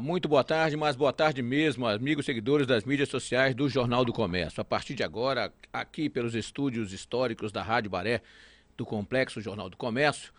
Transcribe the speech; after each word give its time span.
Muito 0.00 0.28
boa 0.28 0.44
tarde, 0.44 0.76
mas 0.76 0.96
boa 0.96 1.12
tarde 1.12 1.42
mesmo, 1.42 1.86
amigos 1.86 2.26
seguidores 2.26 2.66
das 2.66 2.84
mídias 2.84 3.08
sociais 3.08 3.54
do 3.54 3.68
Jornal 3.68 4.04
do 4.04 4.12
Comércio. 4.12 4.60
A 4.60 4.64
partir 4.64 4.94
de 4.94 5.02
agora, 5.02 5.52
aqui 5.72 6.08
pelos 6.08 6.34
estúdios 6.34 6.92
históricos 6.92 7.50
da 7.50 7.62
Rádio 7.62 7.90
Baré, 7.90 8.22
do 8.76 8.86
Complexo 8.86 9.40
Jornal 9.40 9.68
do 9.68 9.76
Comércio, 9.76 10.32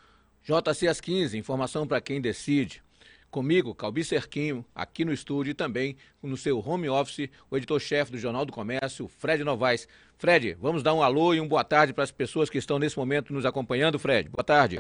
JC 0.44 0.88
às 0.88 1.02
15, 1.02 1.38
informação 1.38 1.88
para 1.88 2.02
quem 2.02 2.22
decide. 2.22 2.82
Comigo, 3.30 3.74
Calbi 3.74 4.04
Cerquinho, 4.04 4.64
aqui 4.76 5.04
no 5.04 5.12
estúdio 5.12 5.52
e 5.52 5.56
também 5.56 5.98
no 6.22 6.38
seu 6.38 6.60
home 6.60 6.88
office, 6.88 7.30
o 7.50 7.58
editor-chefe 7.58 8.12
do 8.12 8.18
Jornal 8.18 8.46
do 8.46 8.54
Comércio, 8.54 9.08
Fred 9.08 9.44
Novaes. 9.44 9.88
Fred, 10.18 10.56
vamos 10.60 10.84
dar 10.84 10.94
um 10.94 11.02
alô 11.02 11.34
e 11.34 11.42
um 11.42 11.48
boa 11.48 11.64
tarde 11.64 11.94
para 11.94 12.04
as 12.04 12.12
pessoas 12.12 12.50
que 12.50 12.58
estão 12.58 12.78
nesse 12.78 12.98
momento 12.98 13.34
nos 13.34 13.46
acompanhando, 13.46 13.98
Fred. 13.98 14.30
Boa 14.30 14.44
tarde. 14.44 14.80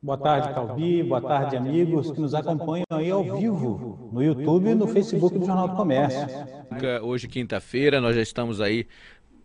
Boa 0.00 0.16
tarde, 0.16 0.54
Calbi. 0.54 1.02
Boa 1.02 1.20
tarde, 1.20 1.56
amigos 1.56 2.12
que 2.12 2.20
nos 2.20 2.32
acompanham 2.32 2.84
aí 2.88 3.10
ao 3.10 3.24
vivo 3.36 4.08
no 4.12 4.22
YouTube 4.22 4.70
e 4.70 4.74
no 4.74 4.86
Facebook 4.86 5.36
do 5.36 5.44
Jornal 5.44 5.66
do 5.66 5.74
Comércio. 5.74 6.24
Hoje, 7.02 7.26
quinta-feira, 7.26 8.00
nós 8.00 8.14
já 8.14 8.22
estamos 8.22 8.60
aí 8.60 8.86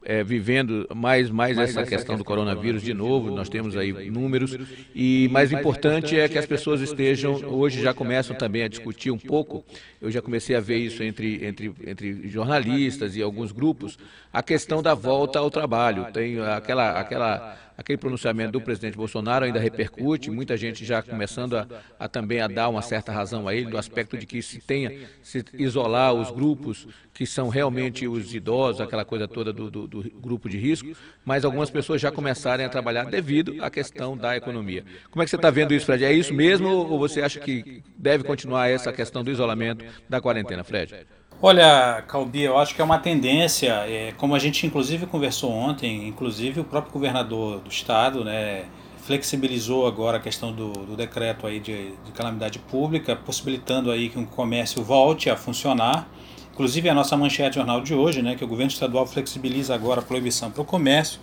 é, 0.06 0.24
vivendo 0.24 0.88
mais, 0.94 1.32
mais, 1.32 1.58
mais 1.58 1.70
essa, 1.70 1.82
essa 1.82 1.90
questão 1.90 2.18
do 2.18 2.24
coronavírus 2.24 2.84
de 2.84 2.94
novo, 2.94 3.32
nós 3.32 3.50
temos 3.50 3.76
aí 3.76 4.12
números, 4.12 4.56
e 4.94 5.28
mais 5.32 5.52
importante 5.52 6.20
é 6.20 6.30
que 6.30 6.38
as 6.38 6.46
pessoas 6.46 6.82
estejam, 6.82 7.34
hoje 7.34 7.82
já 7.82 7.94
começam 7.94 8.36
também 8.36 8.62
a 8.62 8.68
discutir 8.68 9.10
um 9.10 9.18
pouco, 9.18 9.66
eu 10.00 10.12
já 10.12 10.22
comecei 10.22 10.56
a 10.56 10.60
ver 10.60 10.78
isso 10.78 11.02
entre, 11.02 11.46
entre, 11.46 11.74
entre 11.86 12.28
jornalistas 12.28 13.16
e 13.16 13.24
alguns 13.24 13.52
grupos, 13.52 13.98
a 14.32 14.44
questão 14.44 14.84
da 14.84 14.94
volta 14.94 15.40
ao 15.40 15.50
trabalho. 15.50 16.12
Tem 16.12 16.40
aquela, 16.40 17.00
aquela 17.00 17.58
aquele 17.78 17.98
pronunciamento 17.98 18.52
do 18.52 18.62
presidente 18.62 18.96
Bolsonaro 18.96 19.46
ainda 19.46 19.60
repercute, 19.60 20.30
muita 20.30 20.56
gente 20.56 20.86
já 20.86 21.02
começando 21.02 21.58
a, 21.58 21.68
a, 22.00 22.08
também 22.08 22.40
a 22.42 22.48
dar 22.48 22.70
uma 22.70 22.82
certa 22.82 23.12
razão 23.12 23.48
a 23.48 23.56
ele, 23.56 23.70
do 23.70 23.78
aspecto 23.78 24.18
de 24.18 24.26
que 24.26 24.42
se 24.42 24.60
tenha, 24.60 25.08
se 25.22 25.44
isolar 25.54 26.14
os 26.14 26.32
grupos 26.32 26.88
que 27.14 27.26
são 27.26 27.50
realmente 27.50 28.08
os 28.08 28.34
idosos, 28.34 28.82
aquela 28.82 29.06
coisa 29.06 29.28
toda 29.28 29.54
do, 29.54 29.70
do, 29.70 29.88
do 29.88 30.04
grupo 30.20 30.50
de 30.50 30.58
risco, 30.58 30.90
mas 31.24 31.46
algumas 31.46 31.70
pessoas 31.70 32.02
já 32.02 32.12
começarem 32.12 32.66
a 32.66 32.70
trabalhar 32.70 33.06
devido 33.06 33.64
à 33.64 33.70
questão 33.70 34.18
da 34.18 34.36
economia. 34.36 34.84
Como 35.12 35.22
é 35.22 35.26
que 35.26 35.30
você 35.30 35.36
está 35.36 35.50
vendo 35.50 35.74
isso, 35.74 35.86
Fred? 35.86 36.04
É 36.04 36.12
isso 36.12 36.34
mesmo 36.34 36.70
ou 36.70 36.98
você 36.98 37.22
acha 37.22 37.40
que 37.40 37.84
deve 37.98 38.24
continuar 38.24 38.70
essa 38.70 38.92
questão 38.92 39.24
do 39.24 39.32
isolamento, 39.32 39.86
da 40.10 40.20
quarentena, 40.20 40.64
Fred? 40.64 41.06
Olha, 41.42 42.02
Calbi, 42.08 42.44
eu 42.44 42.58
acho 42.58 42.74
que 42.74 42.82
é 42.82 42.84
uma 42.84 42.98
tendência, 42.98 43.74
é, 43.86 44.14
como 44.18 44.34
a 44.34 44.40
gente 44.40 44.66
inclusive 44.66 45.06
conversou 45.06 45.52
ontem, 45.52 46.08
inclusive 46.08 46.62
o 46.62 46.64
próprio 46.64 46.94
governador 46.94 47.60
do 47.60 47.70
estado, 47.70 48.24
né, 48.24 48.64
flexibilizou 49.06 49.86
agora 49.86 50.18
a 50.18 50.20
questão 50.20 50.54
do, 50.54 50.72
do 50.72 50.96
decreto 50.96 51.46
aí 51.46 51.60
de, 51.60 51.92
de, 52.06 52.12
calamidade 52.14 52.60
pública, 52.60 53.16
possibilitando 53.16 53.92
aí 53.92 54.10
que 54.10 54.18
o 54.18 54.26
comércio 54.26 54.82
volte 54.84 55.30
a 55.30 55.36
funcionar. 55.36 56.08
Inclusive 56.54 56.88
a 56.88 56.94
nossa 56.94 57.18
manchete 57.18 57.56
jornal 57.56 57.82
de 57.82 57.94
hoje, 57.94 58.22
né, 58.22 58.36
que 58.36 58.46
o 58.46 58.48
governo 58.48 58.72
estadual 58.72 59.06
flexibiliza 59.06 59.76
agora 59.76 60.00
a 60.00 60.04
proibição 60.04 60.50
para 60.50 60.62
o 60.62 60.66
comércio. 60.66 61.20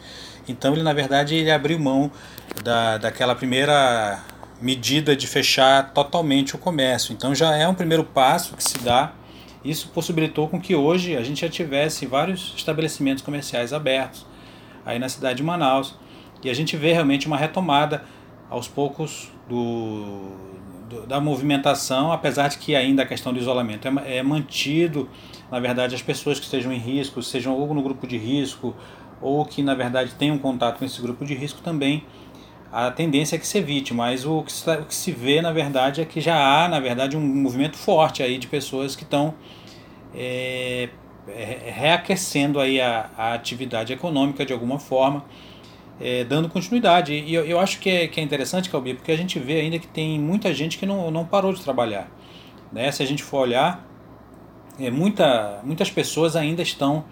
Então 0.47 0.75
ele 0.75 0.83
na 0.83 0.93
verdade 0.93 1.35
ele 1.35 1.51
abriu 1.51 1.79
mão 1.79 2.11
da, 2.63 2.99
daquela 2.99 3.35
primeira 3.35 4.23
medida 4.61 5.17
de 5.17 5.27
fechar 5.27 5.93
totalmente 5.95 6.55
o 6.55 6.59
comércio. 6.59 7.13
Então 7.15 7.35
já 7.35 7.57
é 7.57 7.67
um 7.67 7.75
primeiro 7.75 8.05
passo 8.05 8.55
que 8.55 8.63
se 8.63 8.79
dá 8.81 9.13
isso 9.65 9.89
possibilitou 9.89 10.49
com 10.49 10.61
que 10.61 10.75
hoje 10.75 11.17
a 11.17 11.23
gente 11.23 11.43
já 11.43 11.49
tivesse 11.49 12.07
vários 12.07 12.55
estabelecimentos 12.57 13.23
comerciais 13.23 13.73
abertos 13.73 14.27
aí 14.85 14.99
na 14.99 15.09
cidade 15.09 15.39
de 15.39 15.43
Manaus. 15.43 15.95
E 16.43 16.49
a 16.49 16.55
gente 16.55 16.77
vê 16.77 16.93
realmente 16.93 17.27
uma 17.27 17.37
retomada 17.37 18.05
aos 18.49 18.67
poucos 18.67 19.31
do, 19.49 20.33
do 20.89 21.07
da 21.07 21.21
movimentação, 21.21 22.11
apesar 22.11 22.49
de 22.49 22.59
que 22.59 22.75
ainda 22.75 23.03
a 23.03 23.07
questão 23.07 23.33
do 23.33 23.39
isolamento 23.39 23.87
é, 23.87 24.19
é 24.19 24.23
mantido. 24.23 25.09
Na 25.51 25.61
verdade, 25.61 25.95
as 25.95 26.03
pessoas 26.03 26.39
que 26.39 26.47
estejam 26.47 26.73
em 26.73 26.79
risco, 26.79 27.23
sejam 27.23 27.55
ou 27.55 27.75
no 27.75 27.83
grupo 27.83 28.07
de 28.07 28.17
risco, 28.17 28.75
ou 29.21 29.45
que 29.45 29.63
na 29.63 29.75
verdade 29.75 30.15
tenham 30.15 30.39
contato 30.39 30.79
com 30.79 30.85
esse 30.85 31.01
grupo 31.03 31.25
de 31.25 31.35
risco 31.35 31.61
também 31.61 32.05
a 32.73 32.91
tendência 32.91 33.37
é 33.37 33.39
que 33.39 33.47
se 33.47 33.59
evite, 33.59 33.93
mas 33.93 34.25
o 34.25 34.43
que, 34.43 34.53
se, 34.53 34.71
o 34.71 34.85
que 34.85 34.95
se 34.95 35.11
vê, 35.11 35.43
na 35.43 35.53
verdade, 35.53 36.01
é 36.01 36.05
que 36.05 36.21
já 36.21 36.37
há, 36.37 36.69
na 36.69 36.79
verdade, 36.79 37.17
um 37.17 37.21
movimento 37.21 37.77
forte 37.77 38.23
aí 38.23 38.39
de 38.39 38.47
pessoas 38.47 38.95
que 38.95 39.03
estão 39.03 39.35
é, 40.15 40.89
é, 41.29 41.73
reaquecendo 41.75 42.61
aí 42.61 42.81
a, 42.81 43.11
a, 43.17 43.35
atividade 43.35 43.93
econômica 43.93 44.47
de 44.47 44.53
alguma 44.53 44.79
forma, 44.79 45.25
é, 46.01 46.23
dando 46.25 46.49
continuidade. 46.49 47.13
E 47.13 47.35
eu, 47.35 47.45
eu 47.45 47.59
acho 47.59 47.81
que 47.81 47.91
é, 47.91 48.07
que 48.07 48.21
é 48.21 48.23
interessante, 48.23 48.71
Calbi, 48.71 48.95
porque 48.95 49.11
a 49.11 49.17
gente 49.17 49.39
vê 49.39 49.61
ainda 49.61 49.79
que 49.79 49.89
tem 49.89 50.19
muita 50.19 50.55
gente 50.55 50.79
que 50.79 50.87
não, 50.87 51.11
não 51.11 51.25
parou 51.25 51.53
de 51.53 51.61
trabalhar. 51.63 52.09
Né? 52.73 52.91
Se 52.93 53.03
a 53.03 53.07
gente 53.07 53.23
for 53.23 53.39
olhar, 53.39 53.85
é, 54.79 54.91
muita, 54.91 55.61
muitas 55.65 55.91
pessoas 55.91 56.37
ainda 56.37 56.63
estão 56.63 57.05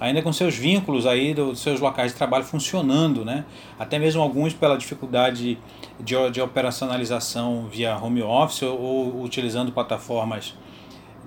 ainda 0.00 0.22
com 0.22 0.32
seus 0.32 0.56
vínculos 0.56 1.06
aí 1.06 1.34
dos 1.34 1.60
seus 1.60 1.80
locais 1.80 2.12
de 2.12 2.18
trabalho 2.18 2.44
funcionando, 2.44 3.24
né? 3.24 3.44
Até 3.78 3.98
mesmo 3.98 4.20
alguns 4.20 4.52
pela 4.52 4.76
dificuldade 4.76 5.58
de, 6.00 6.30
de 6.30 6.40
operacionalização 6.40 7.68
via 7.70 7.96
home 7.96 8.22
office 8.22 8.62
ou, 8.62 8.78
ou 8.78 9.22
utilizando 9.22 9.72
plataformas 9.72 10.54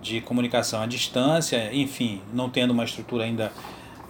de 0.02 0.22
comunicação 0.22 0.82
à 0.82 0.86
distância, 0.86 1.74
enfim, 1.74 2.22
não 2.34 2.50
tendo 2.50 2.72
uma 2.72 2.84
estrutura 2.84 3.24
ainda 3.24 3.52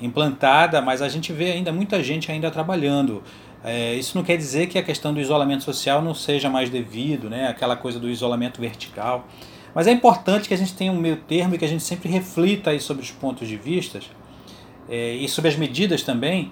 implantada, 0.02 0.82
mas 0.82 1.02
a 1.02 1.10
gente 1.10 1.32
vê 1.32 1.52
ainda 1.52 1.72
muita 1.72 2.04
gente 2.04 2.32
ainda 2.32 2.52
trabalhando. 2.52 3.24
É, 3.64 3.96
isso 3.96 4.18
não 4.18 4.24
quer 4.24 4.38
dizer 4.38 4.68
que 4.68 4.78
a 4.78 4.84
questão 4.84 5.14
do 5.14 5.20
isolamento 5.20 5.64
social 5.64 6.02
não 6.02 6.14
seja 6.14 6.50
mais 6.50 6.70
devido, 6.70 7.30
né? 7.30 7.48
aquela 7.48 7.76
coisa 7.76 8.00
do 8.00 8.10
isolamento 8.10 8.62
vertical. 8.62 9.28
Mas 9.74 9.88
é 9.88 9.92
importante 9.92 10.48
que 10.48 10.54
a 10.54 10.58
gente 10.58 10.74
tenha 10.74 10.92
um 10.92 11.00
meio 11.00 11.18
termo 11.18 11.56
e 11.56 11.58
que 11.58 11.66
a 11.66 11.68
gente 11.68 11.84
sempre 11.84 12.10
reflita 12.10 12.72
aí 12.72 12.80
sobre 12.80 13.04
os 13.04 13.12
pontos 13.12 13.48
de 13.48 13.58
vista 13.58 14.00
é, 14.90 15.14
e 15.14 15.28
sobre 15.28 15.50
as 15.50 15.56
medidas 15.56 16.04
também, 16.04 16.52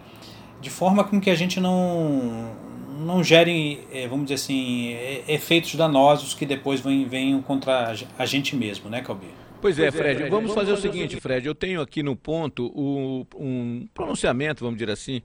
de 0.61 0.69
forma 0.69 1.03
com 1.03 1.19
que 1.19 1.29
a 1.29 1.35
gente 1.35 1.59
não, 1.59 2.55
não 2.99 3.23
gere, 3.23 3.79
é, 3.91 4.07
vamos 4.07 4.25
dizer 4.25 4.35
assim, 4.35 4.93
é, 4.93 5.23
efeitos 5.27 5.75
danosos 5.75 6.33
que 6.33 6.45
depois 6.45 6.81
venham 6.81 7.41
contra 7.41 7.93
a 8.17 8.25
gente 8.25 8.55
mesmo, 8.55 8.89
né, 8.89 9.01
Calbi? 9.01 9.27
Pois 9.61 9.79
é, 9.79 9.91
Fred, 9.91 10.29
vamos 10.29 10.53
fazer 10.53 10.73
o 10.73 10.77
seguinte, 10.77 11.19
Fred, 11.19 11.47
eu 11.47 11.55
tenho 11.55 11.81
aqui 11.81 12.03
no 12.03 12.15
ponto 12.15 12.67
o, 12.67 13.25
um 13.35 13.87
pronunciamento, 13.93 14.63
vamos 14.63 14.77
dizer 14.77 14.91
assim, 14.91 15.21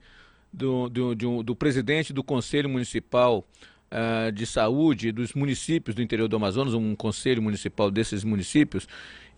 do, 0.52 0.88
do, 0.88 1.14
do, 1.14 1.42
do 1.42 1.56
presidente 1.56 2.12
do 2.12 2.22
Conselho 2.24 2.68
Municipal 2.68 3.44
uh, 3.90 4.32
de 4.32 4.46
Saúde 4.46 5.12
dos 5.12 5.34
municípios 5.34 5.94
do 5.94 6.02
interior 6.02 6.28
do 6.28 6.36
Amazonas, 6.36 6.74
um 6.74 6.94
conselho 6.94 7.42
municipal 7.42 7.90
desses 7.90 8.24
municípios, 8.24 8.88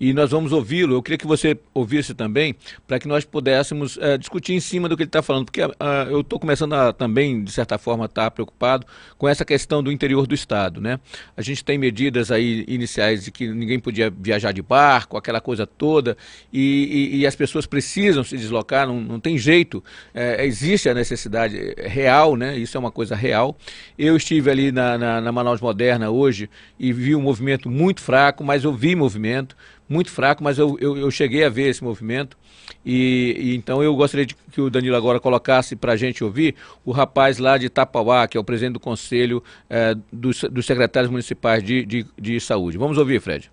e 0.02 0.12
nós 0.12 0.32
vamos 0.32 0.50
ouvi-lo. 0.50 0.96
Eu 0.96 1.02
queria 1.02 1.16
que 1.16 1.28
você 1.28 1.56
ouvisse 1.72 2.12
também, 2.12 2.56
para 2.88 2.98
que 2.98 3.06
nós 3.06 3.24
pudéssemos 3.24 3.96
uh, 3.98 4.18
discutir 4.18 4.52
em 4.52 4.58
cima 4.58 4.88
do 4.88 4.96
que 4.96 5.04
ele 5.04 5.08
está 5.08 5.22
falando, 5.22 5.44
porque 5.44 5.62
uh, 5.62 5.70
eu 6.10 6.22
estou 6.22 6.40
começando 6.40 6.72
a 6.72 6.92
também, 6.92 7.44
de 7.44 7.52
certa 7.52 7.78
forma, 7.78 8.06
estar 8.06 8.24
tá 8.24 8.30
preocupado 8.32 8.84
com 9.16 9.28
essa 9.28 9.44
questão 9.44 9.80
do 9.80 9.92
interior 9.92 10.26
do 10.26 10.34
Estado. 10.34 10.80
Né? 10.80 10.98
A 11.36 11.40
gente 11.40 11.64
tem 11.64 11.78
medidas 11.78 12.32
aí 12.32 12.64
iniciais 12.66 13.24
de 13.24 13.30
que 13.30 13.46
ninguém 13.46 13.78
podia 13.78 14.10
viajar 14.10 14.50
de 14.50 14.60
barco, 14.60 15.16
aquela 15.16 15.40
coisa 15.40 15.68
toda, 15.68 16.16
e, 16.52 17.10
e, 17.12 17.19
e 17.19 17.26
as 17.26 17.36
pessoas 17.36 17.64
precisam 17.64 18.24
se 18.24 18.36
deslocar, 18.36 18.88
não, 18.88 19.00
não 19.00 19.20
tem 19.20 19.38
jeito, 19.38 19.84
é, 20.12 20.44
existe 20.44 20.88
a 20.88 20.94
necessidade 20.94 21.76
real, 21.78 22.34
né? 22.34 22.58
isso 22.58 22.76
é 22.76 22.80
uma 22.80 22.90
coisa 22.90 23.14
real. 23.14 23.56
Eu 23.96 24.16
estive 24.16 24.50
ali 24.50 24.72
na, 24.72 24.98
na, 24.98 25.20
na 25.20 25.30
Manaus 25.30 25.60
Moderna 25.60 26.10
hoje 26.10 26.50
e 26.76 26.92
vi 26.92 27.14
um 27.14 27.22
movimento 27.22 27.70
muito 27.70 28.00
fraco, 28.00 28.42
mas 28.42 28.64
eu 28.64 28.72
vi 28.72 28.96
movimento 28.96 29.54
muito 29.92 30.10
fraco, 30.10 30.42
mas 30.42 30.58
eu, 30.58 30.76
eu, 30.80 30.97
eu 30.97 31.10
cheguei 31.10 31.44
a 31.44 31.48
ver 31.48 31.69
esse 31.69 31.84
movimento. 31.84 32.36
E, 32.84 33.37
e, 33.38 33.56
então 33.56 33.82
eu 33.82 33.94
gostaria 33.94 34.25
de 34.25 34.34
que 34.34 34.61
o 34.61 34.70
Danilo 34.70 34.96
agora 34.96 35.20
colocasse 35.20 35.76
para 35.76 35.93
a 35.93 35.96
gente 35.96 36.25
ouvir 36.25 36.55
o 36.84 36.90
rapaz 36.90 37.38
lá 37.38 37.58
de 37.58 37.69
Tapauá, 37.69 38.26
que 38.26 38.37
é 38.37 38.40
o 38.40 38.44
presidente 38.44 38.75
do 38.75 38.81
Conselho 38.81 39.43
é, 39.69 39.94
dos, 40.12 40.43
dos, 40.44 40.67
Secretários 40.67 41.11
Municipais 41.11 41.62
de, 41.62 41.84
de, 41.84 42.06
de, 42.19 42.40
Saúde. 42.40 42.78
Vamos 42.78 42.99
ouvir, 42.99 43.20
Fred. 43.20 43.50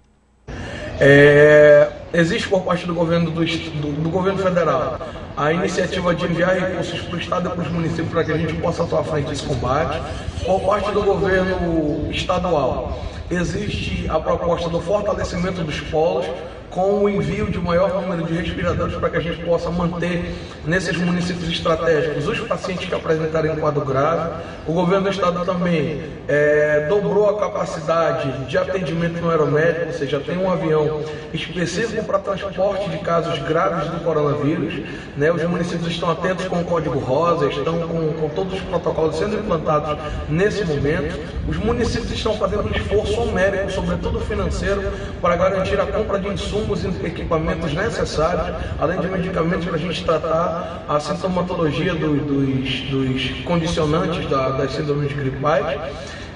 É, 1.00 1.92
existe 2.14 2.48
por 2.48 2.62
parte 2.62 2.86
do 2.86 2.94
governo, 2.94 3.32
do, 3.32 3.46
do, 3.46 3.92
do, 4.04 4.10
governo 4.10 4.40
federal 4.40 5.00
a 5.38 5.54
iniciativa 5.54 6.14
de 6.14 6.26
enviar 6.26 6.56
recursos 6.56 7.02
para 7.02 7.16
o 7.16 7.20
Estado 7.20 7.50
e 7.50 7.52
para 7.52 7.62
os 7.62 7.72
municípios 7.72 8.10
para 8.10 8.24
que 8.24 8.32
a 8.32 8.38
gente 8.38 8.54
possa 8.56 8.84
atuar 8.84 9.04
frente 9.04 9.32
esse 9.32 9.44
combate. 9.44 10.02
Por 10.46 10.62
parte 10.62 10.92
do 10.92 11.04
governo 11.04 12.12
estadual, 12.12 13.06
existe 13.30 14.06
a 14.10 14.20
proposta 14.20 14.70
do 14.70 14.82
fortalecimento 14.82 15.64
dos 15.64 15.80
polos 15.82 16.26
com 16.70 17.04
o 17.04 17.10
envio 17.10 17.48
de 17.48 17.60
maior 17.60 18.02
número 18.02 18.24
de 18.24 18.34
respiradores 18.34 18.96
para 18.96 19.10
que 19.10 19.18
a 19.18 19.20
gente 19.20 19.44
possa 19.44 19.70
manter 19.70 20.36
nesses 20.66 20.96
municípios 20.98 21.50
estratégicos 21.50 22.28
os 22.28 22.40
pacientes 22.42 22.88
que 22.88 22.96
apresentarem 22.96 23.56
quadro 23.56 23.84
grave. 23.84 24.44
O 24.68 24.74
governo 24.74 25.06
do 25.06 25.10
estado 25.10 25.44
também 25.46 26.02
é, 26.28 26.86
dobrou 26.88 27.30
a 27.30 27.40
capacidade 27.40 28.46
de 28.46 28.58
atendimento 28.58 29.20
no 29.20 29.30
aeromédico, 29.30 29.88
ou 29.88 29.94
seja, 29.94 30.20
tem 30.20 30.38
um 30.38 30.52
avião 30.52 31.02
específico 31.34 32.04
para 32.06 32.20
transporte 32.20 32.90
de 32.90 33.00
casos 33.00 33.40
graves 33.40 33.90
do 33.90 34.04
coronavírus. 34.04 34.82
Né? 35.18 35.32
Os 35.32 35.44
municípios 35.44 35.88
estão 35.88 36.12
atentos 36.12 36.48
com 36.48 36.62
o 36.62 36.66
código 36.66 37.00
rosa, 37.00 37.48
estão 37.48 37.80
com, 37.88 38.14
com 38.14 38.30
todos 38.30 38.54
os 38.54 38.62
protocolos 38.62 39.18
sendo 39.18 39.36
implantados 39.36 39.98
nesse 40.30 40.64
momento. 40.66 41.20
Os 41.48 41.58
municípios 41.58 42.12
estão 42.12 42.36
fazendo 42.36 42.68
um 42.68 42.72
esforço 42.72 43.20
homérico, 43.22 43.72
sobretudo 43.72 44.20
financeiro, 44.20 44.84
para 45.22 45.36
garantir 45.36 45.80
a 45.80 45.86
compra 45.86 46.20
de 46.20 46.28
insumos 46.30 46.84
e 46.84 46.88
equipamentos 47.06 47.74
necessários, 47.74 48.56
além 48.80 49.00
de 49.00 49.08
medicamentos 49.08 49.66
para 49.66 49.76
a 49.76 49.80
gente 49.80 50.04
tratar 50.04 50.84
a 50.88 51.00
sintomatologia 51.00 51.94
do, 51.94 52.16
dos, 52.18 52.82
dos, 52.90 53.44
condicionantes 53.44 54.30
da, 54.30 54.50
das 54.50 54.72
síndromes 54.72 55.12
gripais. 55.14 55.80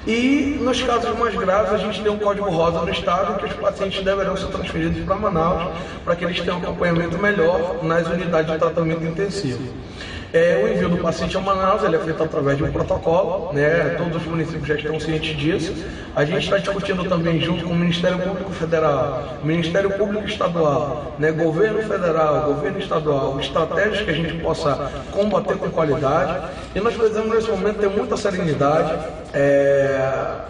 E 0.06 0.58
nos 0.60 0.82
casos 0.82 1.18
mais 1.18 1.34
graves, 1.34 1.72
a 1.72 1.78
gente 1.78 2.02
tem 2.02 2.12
um 2.12 2.20
código 2.20 2.50
rosa 2.50 2.82
no 2.82 2.90
estado 2.90 3.40
que 3.40 3.46
os 3.46 3.54
pacientes 3.54 4.04
deverão 4.04 4.36
ser 4.36 4.48
transferidos 4.48 5.02
para 5.06 5.16
Manaus 5.16 5.72
para 6.04 6.16
que 6.18 6.26
eles 6.26 6.42
tenham 6.42 6.58
um 6.58 6.62
acompanhamento 6.62 7.18
melhor 7.18 7.80
nas 7.82 8.06
unidades 8.08 8.52
de 8.52 8.58
tratamento 8.58 9.06
intensivo. 9.06 9.64
É, 10.34 10.60
o 10.64 10.68
envio 10.68 10.90
do 10.90 10.98
paciente 10.98 11.38
a 11.38 11.40
Manaus 11.40 11.84
ele 11.84 11.96
é 11.96 12.00
feito 12.00 12.24
através 12.24 12.58
de 12.58 12.64
um 12.64 12.72
protocolo, 12.72 13.54
né? 13.54 13.96
todos 14.00 14.20
os 14.20 14.28
municípios 14.28 14.68
já 14.68 14.74
estão 14.74 15.00
cientes 15.00 15.38
disso. 15.38 15.86
A 16.16 16.26
gente 16.26 16.46
está 16.46 16.58
discutindo 16.58 17.08
também, 17.08 17.40
junto 17.40 17.64
com 17.66 17.74
o 17.74 17.76
Ministério 17.76 18.18
Público 18.18 18.52
Federal, 18.52 19.38
Ministério 19.44 19.92
Público 19.92 20.28
Estadual, 20.28 21.14
né? 21.20 21.32
governo 21.32 21.84
federal, 21.84 22.52
governo 22.52 22.80
estadual, 22.80 23.40
estratégias 23.40 24.02
que 24.02 24.10
a 24.10 24.14
gente 24.14 24.34
possa 24.42 24.92
combater 25.12 25.56
com 25.56 25.70
qualidade. 25.70 26.52
E 26.74 26.80
nós 26.80 26.96
precisamos, 26.96 27.32
nesse 27.32 27.52
momento, 27.52 27.78
ter 27.78 27.90
muita 27.90 28.18
serenidade. 28.18 28.92
É 29.36 30.50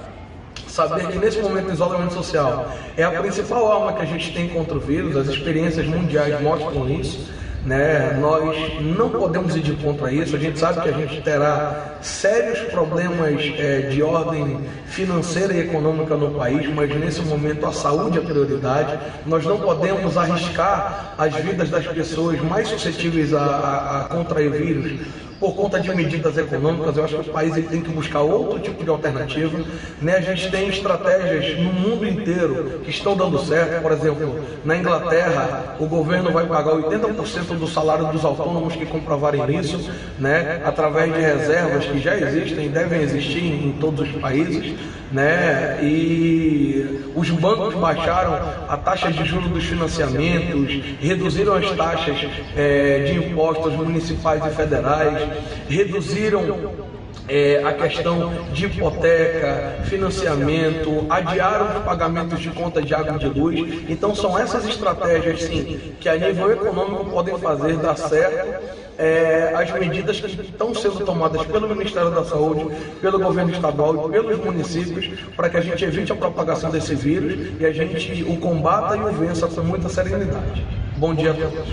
saber 0.66 1.08
que 1.08 1.20
nesse 1.20 1.40
momento 1.40 1.68
de 1.68 1.74
isolamento 1.74 2.14
social 2.16 2.68
é 2.98 3.04
a 3.04 3.12
principal 3.12 3.72
arma 3.72 3.94
que 3.94 4.02
a 4.02 4.06
gente 4.06 4.34
tem 4.34 4.50
contra 4.50 4.76
o 4.76 4.80
vírus, 4.80 5.16
as 5.16 5.28
experiências 5.28 5.86
mundiais 5.86 6.42
mostram 6.42 6.90
isso. 6.90 7.43
Né? 7.66 8.18
Nós 8.20 8.82
não 8.82 9.10
podemos 9.10 9.56
ir 9.56 9.62
de 9.62 9.74
contra 9.74 10.12
isso. 10.12 10.36
A 10.36 10.40
gente 10.40 10.60
sabe 10.60 10.82
que 10.82 10.90
a 10.90 10.92
gente 10.92 11.22
terá 11.22 11.96
sérios 12.02 12.60
problemas 12.72 13.42
é, 13.58 13.82
de 13.90 14.04
ordem 14.04 14.60
financeira 14.88 15.54
e 15.54 15.62
econômica 15.62 16.16
no 16.18 16.32
país, 16.32 16.68
mas 16.74 16.94
nesse 16.94 17.22
momento 17.22 17.66
a 17.66 17.72
saúde 17.72 18.18
é 18.18 18.22
prioridade. 18.22 19.00
Nós 19.26 19.46
não 19.46 19.60
podemos 19.60 20.18
arriscar 20.18 21.14
as 21.18 21.34
vidas 21.36 21.70
das 21.70 21.88
pessoas 21.88 22.40
mais 22.42 22.68
suscetíveis 22.68 23.34
a, 23.34 23.42
a, 23.42 24.02
a 24.02 24.04
contrair 24.10 24.52
vírus 24.52 25.23
por 25.40 25.56
conta 25.56 25.80
de 25.80 25.94
medidas 25.94 26.38
econômicas, 26.38 26.98
eu 26.98 27.04
acho 27.04 27.18
que 27.18 27.30
o 27.30 27.34
país 27.34 27.56
ele 27.56 27.68
tem 27.68 27.82
que 27.82 27.92
buscar 27.92 28.22
outro 28.22 28.60
tipo 28.60 28.84
de 28.84 28.90
alternativa. 28.90 29.64
Né? 30.02 30.16
A 30.16 30.22
gente 30.22 30.50
tem 30.50 30.68
estratégias 30.70 31.60
no 31.60 31.74
mundo 31.74 32.08
inteiro 32.08 32.82
que 32.84 32.90
estão 32.90 33.16
dando 33.16 33.40
certo. 33.40 33.82
Por 33.82 33.92
exemplo, 33.92 34.40
na 34.64 34.78
Inglaterra, 34.78 35.76
o 35.80 35.86
governo 35.86 36.32
vai 36.32 36.46
pagar 36.46 36.74
80% 36.74 37.58
do 37.58 37.68
salário 37.68 38.08
dos 38.08 38.24
autônomos 38.24 38.76
que 38.76 38.86
comprovarem 38.86 39.60
isso, 39.60 39.90
né? 40.20 40.62
através 40.66 41.14
de 41.14 41.20
reservas 41.20 41.86
que 41.86 42.00
já 42.00 42.18
existem 42.18 42.66
e 42.66 42.70
devem 42.70 43.02
existir 43.02 43.44
em 43.44 43.74
todos 43.74 44.08
os 44.08 44.22
países. 44.22 44.76
Né? 45.14 45.80
E 45.84 47.12
os 47.16 47.30
bancos 47.30 47.76
baixaram 47.76 48.34
a 48.68 48.76
taxa 48.76 49.12
de 49.12 49.24
juros 49.24 49.48
dos 49.50 49.64
financiamentos, 49.64 50.84
reduziram 51.00 51.54
as 51.54 51.72
taxas 51.72 52.18
é, 52.56 53.04
de 53.04 53.20
impostos 53.20 53.74
municipais 53.74 54.44
e 54.44 54.50
federais, 54.50 55.30
reduziram 55.70 56.83
é, 57.28 57.64
a 57.64 57.74
questão 57.74 58.34
de 58.52 58.66
hipoteca, 58.66 59.84
financiamento, 59.86 61.06
adiaram 61.10 61.78
os 61.78 61.84
pagamentos 61.84 62.40
de 62.40 62.50
conta 62.50 62.82
de 62.82 62.94
água 62.94 63.16
e 63.16 63.20
de 63.20 63.40
luz. 63.40 63.90
Então 63.90 64.14
são 64.14 64.38
essas 64.38 64.68
estratégias 64.68 65.42
sim 65.44 65.96
que 66.00 66.10
a 66.10 66.18
nível 66.18 66.52
econômico 66.52 67.06
podem 67.06 67.38
fazer 67.38 67.78
dar 67.78 67.96
certo 67.96 68.84
é, 68.98 69.54
as 69.56 69.72
medidas 69.72 70.20
que 70.20 70.42
estão 70.42 70.74
sendo 70.74 71.06
tomadas 71.06 71.46
pelo 71.46 71.68
Ministério 71.68 72.12
da 72.12 72.24
Saúde, 72.24 72.68
pelo 73.02 73.20
governo 73.20 73.52
estadual 73.52 74.10
e 74.10 74.12
pelos 74.12 74.38
municípios 74.44 75.08
para 75.36 75.50
que 75.50 75.58
a 75.58 75.62
gente 75.62 75.84
evite 75.84 76.12
a 76.12 76.16
propagação 76.16 76.70
desse 76.70 76.94
vírus 76.96 77.60
e 77.60 77.66
a 77.66 77.72
gente 77.72 78.24
o 78.24 78.38
combata 78.38 78.96
e 78.96 79.00
o 79.00 79.12
vença 79.14 79.48
com 79.48 79.62
muita 79.62 79.90
serenidade. 79.90 80.66
Bom 80.98 81.16
dia 81.16 81.32
a 81.32 81.34
todos. 81.34 81.70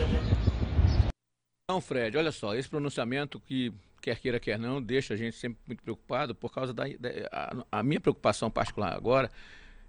Então, 1.64 1.80
Fred, 1.80 2.16
olha 2.16 2.32
só, 2.32 2.54
esse 2.54 2.68
pronunciamento 2.68 3.38
que 3.38 3.72
quer 4.00 4.18
queira, 4.18 4.40
quer 4.40 4.58
não, 4.58 4.82
deixa 4.82 5.14
a 5.14 5.16
gente 5.16 5.36
sempre 5.36 5.58
muito 5.66 5.82
preocupado 5.82 6.34
por 6.34 6.52
causa 6.52 6.72
da, 6.72 6.84
da 6.98 7.10
a, 7.30 7.80
a 7.80 7.82
minha 7.82 8.00
preocupação 8.00 8.50
particular 8.50 8.94
agora 8.94 9.30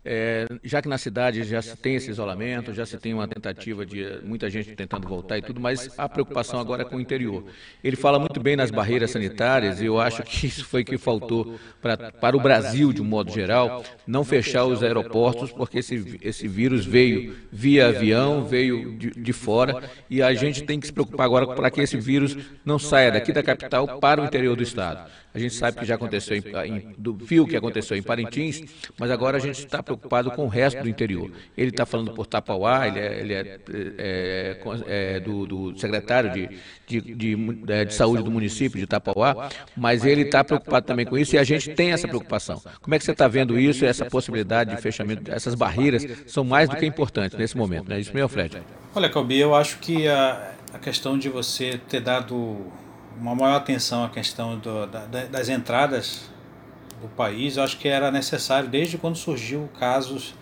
é, 0.03 0.47
já 0.63 0.81
que 0.81 0.87
na 0.87 0.97
cidade 0.97 1.43
já 1.43 1.61
se 1.61 1.77
tem 1.77 1.95
esse 1.95 2.09
isolamento, 2.09 2.73
já 2.73 2.85
se 2.85 2.97
tem 2.97 3.13
uma 3.13 3.27
tentativa 3.27 3.85
de 3.85 4.19
muita 4.23 4.49
gente 4.49 4.75
tentando 4.75 5.07
voltar 5.07 5.37
e 5.37 5.41
tudo, 5.41 5.61
mas 5.61 5.89
a 5.97 6.09
preocupação 6.09 6.59
agora 6.59 6.81
é 6.81 6.85
com 6.85 6.95
o 6.95 7.01
interior. 7.01 7.43
Ele 7.83 7.95
fala 7.95 8.17
muito 8.17 8.39
bem 8.39 8.55
nas 8.55 8.71
barreiras 8.71 9.11
sanitárias 9.11 9.79
e 9.79 9.85
eu 9.85 9.99
acho 9.99 10.23
que 10.23 10.47
isso 10.47 10.65
foi 10.65 10.83
que 10.83 10.97
faltou 10.97 11.59
pra, 11.79 11.97
para 11.97 12.35
o 12.35 12.39
Brasil, 12.39 12.91
de 12.91 13.01
um 13.01 13.05
modo 13.05 13.31
geral, 13.31 13.83
não 14.07 14.23
fechar 14.23 14.65
os 14.65 14.81
aeroportos, 14.81 15.51
porque 15.51 15.79
esse, 15.79 16.19
esse 16.21 16.47
vírus 16.47 16.83
veio 16.83 17.35
via 17.51 17.89
avião, 17.89 18.43
veio 18.43 18.97
de, 18.97 19.11
de 19.11 19.33
fora 19.33 19.83
e 20.09 20.21
a 20.21 20.33
gente 20.33 20.63
tem 20.63 20.79
que 20.79 20.87
se 20.87 20.93
preocupar 20.93 21.25
agora 21.25 21.47
para 21.47 21.69
que 21.69 21.79
esse 21.79 21.97
vírus 21.97 22.35
não 22.65 22.79
saia 22.79 23.11
daqui 23.11 23.31
da 23.31 23.43
capital 23.43 23.99
para 23.99 24.21
o 24.21 24.25
interior 24.25 24.55
do 24.55 24.63
estado. 24.63 25.09
A 25.33 25.39
gente 25.39 25.53
sabe 25.53 25.77
que 25.77 25.85
já 25.85 25.95
aconteceu 25.95 26.35
em, 26.35 26.43
em, 26.67 26.95
do 26.97 27.17
fio 27.19 27.47
que 27.47 27.55
aconteceu 27.55 27.95
em 27.95 28.03
Parintins, 28.03 28.63
mas 28.99 29.09
agora 29.09 29.37
a 29.37 29.39
gente 29.39 29.59
está 29.59 29.81
preocupado 29.81 30.31
com 30.31 30.43
o 30.45 30.47
resto 30.47 30.83
do 30.83 30.89
interior. 30.89 31.31
Ele 31.57 31.69
está 31.69 31.85
falando 31.85 32.13
por 32.13 32.27
Tapauá, 32.27 32.87
ele 32.87 32.99
é, 32.99 33.19
ele 33.19 33.33
é, 33.33 33.59
é, 33.97 34.57
é 34.87 35.19
do, 35.21 35.45
do, 35.45 35.79
secretário 35.79 36.31
de, 36.31 36.49
de, 36.85 37.15
de, 37.15 37.63
é, 37.67 37.85
de, 37.85 37.93
saúde 37.93 38.23
do 38.23 38.31
município 38.31 38.77
de 38.77 38.85
Tapauá, 38.85 39.49
mas 39.75 40.03
ele 40.03 40.23
está 40.23 40.43
preocupado 40.43 40.85
também 40.85 41.05
com 41.05 41.17
isso 41.17 41.35
e 41.35 41.37
a 41.37 41.43
gente 41.43 41.69
tem 41.71 41.91
essa 41.91 42.07
preocupação. 42.07 42.61
Como 42.81 42.93
é 42.93 42.99
que 42.99 43.05
você 43.05 43.11
está 43.11 43.27
vendo 43.27 43.57
isso 43.57 43.85
essa 43.85 44.05
possibilidade 44.05 44.75
de 44.75 44.81
fechamento? 44.81 45.31
Essas 45.31 45.55
barreiras 45.55 46.05
são 46.27 46.43
mais 46.43 46.67
do 46.67 46.75
que 46.75 46.85
importantes 46.85 47.37
nesse 47.37 47.55
momento, 47.55 47.87
não 47.87 47.95
é 47.95 47.99
isso 48.01 48.13
mesmo, 48.13 48.27
Fred? 48.27 48.61
Olha, 48.93 49.09
Calbi, 49.09 49.39
eu 49.39 49.55
acho 49.55 49.79
que 49.79 50.09
a, 50.09 50.51
a 50.73 50.79
questão 50.79 51.17
de 51.17 51.29
você 51.29 51.79
ter 51.87 52.01
dado 52.01 52.69
uma 53.21 53.35
maior 53.35 53.55
atenção 53.55 54.03
à 54.03 54.09
questão 54.09 54.57
do, 54.57 54.87
da, 54.87 55.05
das 55.05 55.47
entradas 55.47 56.23
do 56.99 57.07
país, 57.07 57.55
eu 57.55 57.63
acho 57.63 57.77
que 57.77 57.87
era 57.87 58.09
necessário 58.09 58.67
desde 58.67 58.97
quando 58.97 59.15
surgiu 59.15 59.69
casos 59.79 60.33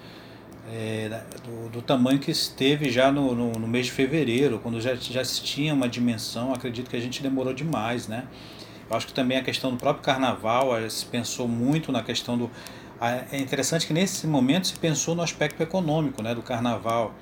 é, 0.71 1.21
do, 1.43 1.69
do, 1.69 1.81
tamanho 1.81 2.19
que 2.19 2.31
esteve 2.31 2.89
já 2.89 3.11
no, 3.11 3.35
no, 3.35 3.51
no, 3.51 3.67
mês 3.67 3.87
de 3.87 3.91
fevereiro, 3.91 4.59
quando 4.59 4.79
já, 4.79 4.95
já 4.95 5.23
se 5.25 5.43
tinha 5.43 5.73
uma 5.73 5.89
dimensão, 5.89 6.53
acredito 6.53 6.89
que 6.89 6.95
a 6.95 6.99
gente 7.01 7.21
demorou 7.21 7.53
demais, 7.53 8.07
né? 8.07 8.27
Eu 8.89 8.95
acho 8.95 9.07
que 9.07 9.13
também 9.13 9.37
a 9.37 9.43
questão 9.43 9.71
do 9.71 9.77
próprio 9.77 10.03
carnaval, 10.03 10.77
eh, 10.77 10.89
se 10.89 11.05
pensou 11.05 11.47
muito 11.47 11.91
na 11.91 12.01
questão 12.01 12.37
do... 12.37 12.49
É 13.31 13.39
interessante 13.39 13.87
que 13.87 13.93
nesse 13.93 14.27
momento 14.27 14.67
se 14.67 14.77
pensou 14.77 15.15
no 15.15 15.21
aspecto 15.21 15.61
econômico 15.61 16.21
né, 16.21 16.35
do 16.35 16.41
carnaval. 16.41 17.13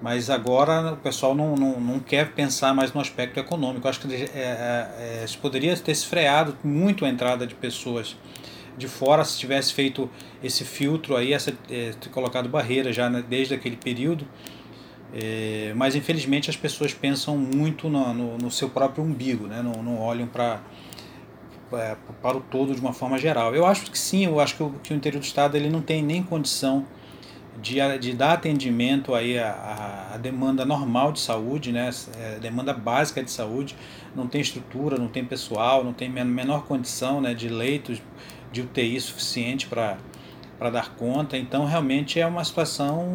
Mas 0.00 0.30
agora 0.30 0.92
o 0.92 0.96
pessoal 0.96 1.34
não, 1.34 1.54
não, 1.54 1.78
não 1.80 2.00
quer 2.00 2.32
pensar 2.32 2.74
mais 2.74 2.92
no 2.92 3.00
aspecto 3.00 3.38
econômico. 3.38 3.86
acho 3.86 4.00
que 4.00 4.14
é, 4.14 4.24
é, 4.34 5.24
é, 5.24 5.26
poderia 5.40 5.76
ter 5.76 5.94
se 5.94 6.06
freado 6.06 6.56
muito 6.64 7.04
a 7.04 7.08
entrada 7.08 7.46
de 7.46 7.54
pessoas 7.54 8.16
de 8.78 8.88
fora 8.88 9.24
se 9.24 9.38
tivesse 9.38 9.74
feito 9.74 10.08
esse 10.42 10.64
filtro 10.64 11.16
aí, 11.16 11.34
essa, 11.34 11.52
é, 11.68 11.92
ter 12.00 12.08
colocado 12.08 12.48
barreira 12.48 12.92
já 12.92 13.10
né, 13.10 13.22
desde 13.26 13.54
aquele 13.54 13.76
período. 13.76 14.26
É, 15.12 15.72
mas 15.76 15.94
infelizmente 15.96 16.48
as 16.48 16.56
pessoas 16.56 16.94
pensam 16.94 17.36
muito 17.36 17.88
no, 17.88 18.14
no, 18.14 18.38
no 18.38 18.50
seu 18.50 18.70
próprio 18.70 19.04
umbigo, 19.04 19.48
né? 19.48 19.60
não, 19.60 19.82
não 19.82 19.98
olham 19.98 20.26
para 20.26 20.60
é, 21.72 21.96
para 22.22 22.36
o 22.36 22.40
todo 22.40 22.74
de 22.74 22.80
uma 22.80 22.92
forma 22.92 23.18
geral. 23.18 23.54
Eu 23.54 23.66
acho 23.66 23.90
que 23.90 23.98
sim, 23.98 24.24
eu 24.24 24.40
acho 24.40 24.56
que 24.56 24.62
o, 24.62 24.70
que 24.82 24.92
o 24.92 24.96
interior 24.96 25.20
do 25.20 25.24
estado 25.24 25.56
ele 25.56 25.68
não 25.68 25.82
tem 25.82 26.02
nem 26.02 26.22
condição 26.22 26.86
de, 27.60 27.98
de 27.98 28.12
dar 28.14 28.32
atendimento 28.32 29.14
aí 29.14 29.38
a, 29.38 30.18
demanda 30.20 30.64
normal 30.64 31.12
de 31.12 31.20
saúde, 31.20 31.72
né, 31.72 31.90
é, 32.18 32.38
demanda 32.38 32.72
básica 32.72 33.22
de 33.22 33.30
saúde, 33.30 33.76
não 34.14 34.26
tem 34.26 34.40
estrutura, 34.40 34.98
não 34.98 35.08
tem 35.08 35.24
pessoal, 35.24 35.84
não 35.84 35.92
tem 35.92 36.08
menor 36.08 36.64
condição 36.64 37.20
né, 37.20 37.34
de 37.34 37.48
leitos 37.48 38.02
de 38.52 38.62
UTI 38.62 39.00
suficiente 39.00 39.66
para 39.66 39.96
dar 40.70 40.94
conta, 40.96 41.36
então 41.36 41.64
realmente 41.64 42.18
é 42.18 42.26
uma 42.26 42.44
situação 42.44 43.06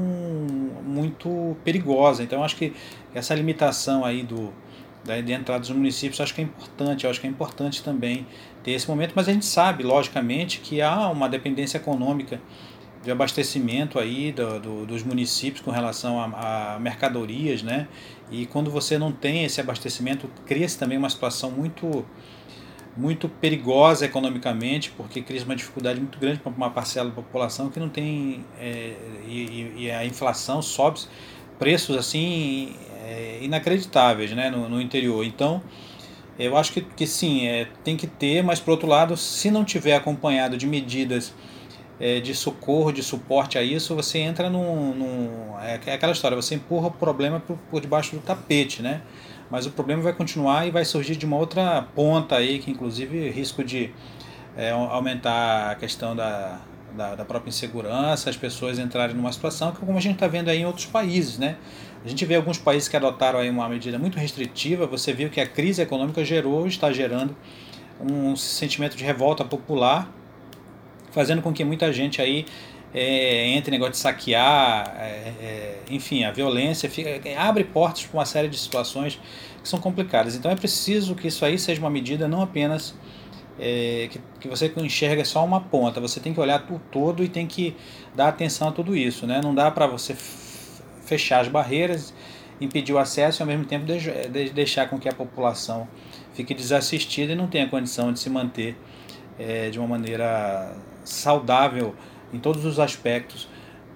muito 0.84 1.58
perigosa. 1.64 2.24
Então 2.24 2.44
acho 2.44 2.56
que 2.56 2.74
essa 3.14 3.36
limitação 3.36 4.06
aí 4.06 4.24
do, 4.24 4.54
da, 5.04 5.20
de 5.20 5.34
entrada 5.34 5.60
dos 5.60 5.70
municípios 5.72 6.20
acho 6.22 6.34
que 6.34 6.42
é 6.42 6.44
importante, 6.44 7.06
acho 7.06 7.20
que 7.20 7.28
é 7.28 7.30
importante 7.30 7.84
também 7.84 8.26
ter 8.64 8.72
esse 8.72 8.88
momento, 8.90 9.14
mas 9.16 9.28
a 9.28 9.34
gente 9.34 9.46
sabe, 9.46 9.84
logicamente, 9.84 10.60
que 10.60 10.82
há 10.82 11.10
uma 11.10 11.30
dependência 11.30 11.78
econômica 11.78 12.42
de 13.06 13.12
abastecimento 13.12 14.00
aí 14.00 14.32
do, 14.32 14.60
do, 14.60 14.86
dos 14.88 15.04
municípios 15.04 15.62
com 15.62 15.70
relação 15.70 16.20
a, 16.20 16.74
a, 16.74 16.80
mercadorias, 16.80 17.62
né? 17.62 17.88
E 18.32 18.48
quando 18.48 18.72
você 18.72 18.98
não 18.98 19.12
tem 19.12 19.46
esse 19.46 19.62
abastecimento, 19.62 20.28
cria-se 20.46 20.78
também 20.78 20.98
uma 20.98 21.10
situação 21.10 21.52
muito 21.52 22.04
muito 22.98 23.28
perigosa 23.28 24.06
economicamente, 24.06 24.90
porque 24.96 25.22
cria 25.22 25.44
uma 25.44 25.56
dificuldade 25.56 26.00
muito 26.00 26.18
grande 26.18 26.40
para 26.40 26.50
uma 26.50 26.72
parcela 26.72 27.10
da 27.10 27.16
população 27.16 27.70
que 27.70 27.78
não 27.78 27.90
tem 27.90 28.46
é, 28.58 28.96
e, 29.28 29.74
e, 29.78 29.92
a 29.92 30.06
inflação 30.06 30.62
sobe 30.62 31.02
preços 31.60 31.98
assim 31.98 32.74
é, 33.04 33.40
inacreditáveis, 33.42 34.32
né, 34.32 34.50
no, 34.50 34.70
no 34.70 34.82
interior. 34.82 35.26
Então 35.26 35.62
eu 36.40 36.58
acho 36.58 36.72
que, 36.72 36.82
que 36.82 37.06
sim, 37.06 37.46
é, 37.46 37.68
tem 37.84 37.96
que 37.98 38.08
ter, 38.08 38.42
mas 38.42 38.60
por 38.62 38.72
outro 38.72 38.88
lado, 38.88 39.16
se 39.18 39.52
não 39.52 39.64
tiver 39.66 39.96
acompanhado 39.96 40.58
de 40.58 40.66
medidas 40.66 41.34
é, 42.00 42.20
de 42.20 42.34
socorro, 42.34 42.92
de 42.92 43.02
suporte 43.02 43.58
a 43.58 43.64
isso, 43.64 43.96
você 43.96 44.20
entra 44.20 44.50
num. 44.50 44.94
num 44.94 45.60
é, 45.60 45.80
é 45.86 45.94
aquela 45.94 46.12
história, 46.12 46.36
você 46.36 46.56
empurra 46.56 46.88
o 46.88 46.92
problema 46.92 47.40
por, 47.40 47.58
por 47.70 47.82
debaixo 47.82 48.16
do 48.16 48.22
tapete, 48.22 48.82
né? 48.82 49.02
Mas 49.50 49.66
o 49.66 49.72
problema 49.72 50.02
vai 50.02 50.14
continuar 50.14 50.68
e 50.68 50.72
vai 50.72 50.84
surgir 50.84 51.16
de 51.16 51.26
uma 51.26 51.38
outra 51.38 51.82
ponta 51.96 52.36
aí, 52.36 52.60
que 52.60 52.72
inclusive 52.72 53.30
risco 53.30 53.64
de 53.64 53.92
é, 54.58 54.72
aumentar 54.72 55.72
a 55.72 55.76
questão 55.76 56.16
da, 56.16 56.60
da, 56.96 57.16
da, 57.16 57.26
própria 57.26 57.50
insegurança, 57.50 58.30
as 58.30 58.38
pessoas 58.38 58.80
entrarem 58.80 59.16
numa 59.16 59.32
situação 59.32 59.72
que 59.72 59.80
como 59.80 59.98
a 59.98 60.02
gente 60.02 60.16
está 60.16 60.28
vendo 60.28 60.50
aí 60.50 60.60
em 60.60 60.66
outros 60.66 60.86
países, 60.86 61.38
né? 61.38 61.58
A 62.04 62.08
gente 62.08 62.26
vê 62.26 62.36
alguns 62.36 62.58
países 62.58 62.88
que 62.88 62.96
adotaram 62.96 63.40
aí 63.40 63.50
uma 63.50 63.68
medida 63.68 63.98
muito 63.98 64.18
restritiva, 64.18 64.86
você 64.86 65.14
viu 65.14 65.30
que 65.30 65.42
a 65.42 65.48
crise 65.48 65.82
econômica 65.82 66.24
gerou, 66.24 66.68
está 66.68 66.92
gerando 66.92 67.36
um 68.00 68.36
sentimento 68.36 68.96
de 68.96 69.04
revolta 69.04 69.44
popular, 69.44 70.12
fazendo 71.16 71.42
com 71.42 71.54
que 71.54 71.64
muita 71.64 71.92
gente 71.94 72.22
aí 72.22 72.46
é, 72.94 73.48
entre 73.48 73.72
negócio 73.72 73.94
de 73.94 73.98
saquear, 73.98 74.96
é, 75.00 75.34
é, 75.42 75.80
enfim, 75.90 76.26
a 76.26 76.32
violência 76.32 76.90
fica, 76.90 77.10
abre 77.38 77.64
portas 77.64 78.06
para 78.06 78.20
uma 78.20 78.26
série 78.26 78.50
de 78.50 78.58
situações 78.58 79.20
que 79.64 79.68
são 79.68 79.80
complicadas. 79.80 80.36
Então 80.36 80.52
é 80.52 80.56
preciso 80.56 81.16
que 81.16 81.28
isso 81.28 81.44
aí 81.46 81.58
seja 81.58 81.80
uma 81.80 81.90
medida 81.90 82.28
não 82.28 82.42
apenas 82.42 82.94
é, 83.58 84.10
que, 84.12 84.20
que 84.42 84.48
você 84.50 84.72
enxerga 84.78 85.24
só 85.24 85.44
uma 85.44 85.62
ponta, 85.62 86.02
você 86.02 86.20
tem 86.20 86.34
que 86.34 86.40
olhar 86.40 86.66
o 86.70 86.80
todo 86.92 87.24
e 87.24 87.30
tem 87.30 87.48
que 87.48 87.76
dar 88.14 88.28
atenção 88.28 88.68
a 88.68 88.72
tudo 88.72 88.96
isso. 88.96 89.26
Né? 89.26 89.40
Não 89.42 89.56
dá 89.56 89.72
para 89.72 89.88
você 89.88 90.14
fechar 91.06 91.40
as 91.40 91.48
barreiras, 91.48 92.14
impedir 92.60 92.94
o 92.94 92.98
acesso 92.98 93.42
e 93.42 93.44
ao 93.44 93.48
mesmo 93.48 93.66
tempo 93.66 93.86
deixar 94.54 94.90
com 94.90 95.00
que 95.00 95.08
a 95.08 95.14
população 95.14 95.88
fique 96.34 96.54
desassistida 96.54 97.32
e 97.32 97.36
não 97.36 97.48
tenha 97.48 97.68
condição 97.68 98.12
de 98.12 98.20
se 98.20 98.30
manter 98.30 98.78
é, 99.40 99.70
de 99.70 99.80
uma 99.80 99.88
maneira 99.88 100.76
saudável 101.06 101.96
em 102.34 102.40
todos 102.40 102.66
os 102.66 102.80
aspectos 102.80 103.48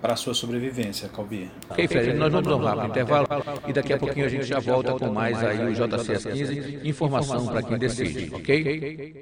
para 0.01 0.13
a 0.13 0.15
sua 0.15 0.33
sobrevivência, 0.33 1.09
Calbi. 1.09 1.51
Ok, 1.69 1.87
Fred, 1.87 2.13
nós 2.13 2.31
vamos 2.31 2.47
dar 2.47 2.55
um 2.55 2.63
rápido 2.63 2.87
intervalo 2.87 3.27
e 3.67 3.73
daqui 3.73 3.91
a 3.91 3.97
pouquinho 3.97 4.25
a 4.25 4.29
gente 4.29 4.45
já 4.45 4.59
volta 4.59 4.93
com 4.93 5.11
mais 5.11 5.43
aí 5.43 5.59
o 5.59 5.73
JCS 5.73 6.25
15, 6.25 6.79
informação 6.85 7.45
para 7.47 7.61
quem 7.63 7.77
decide, 7.77 8.33
ok? 8.33 9.21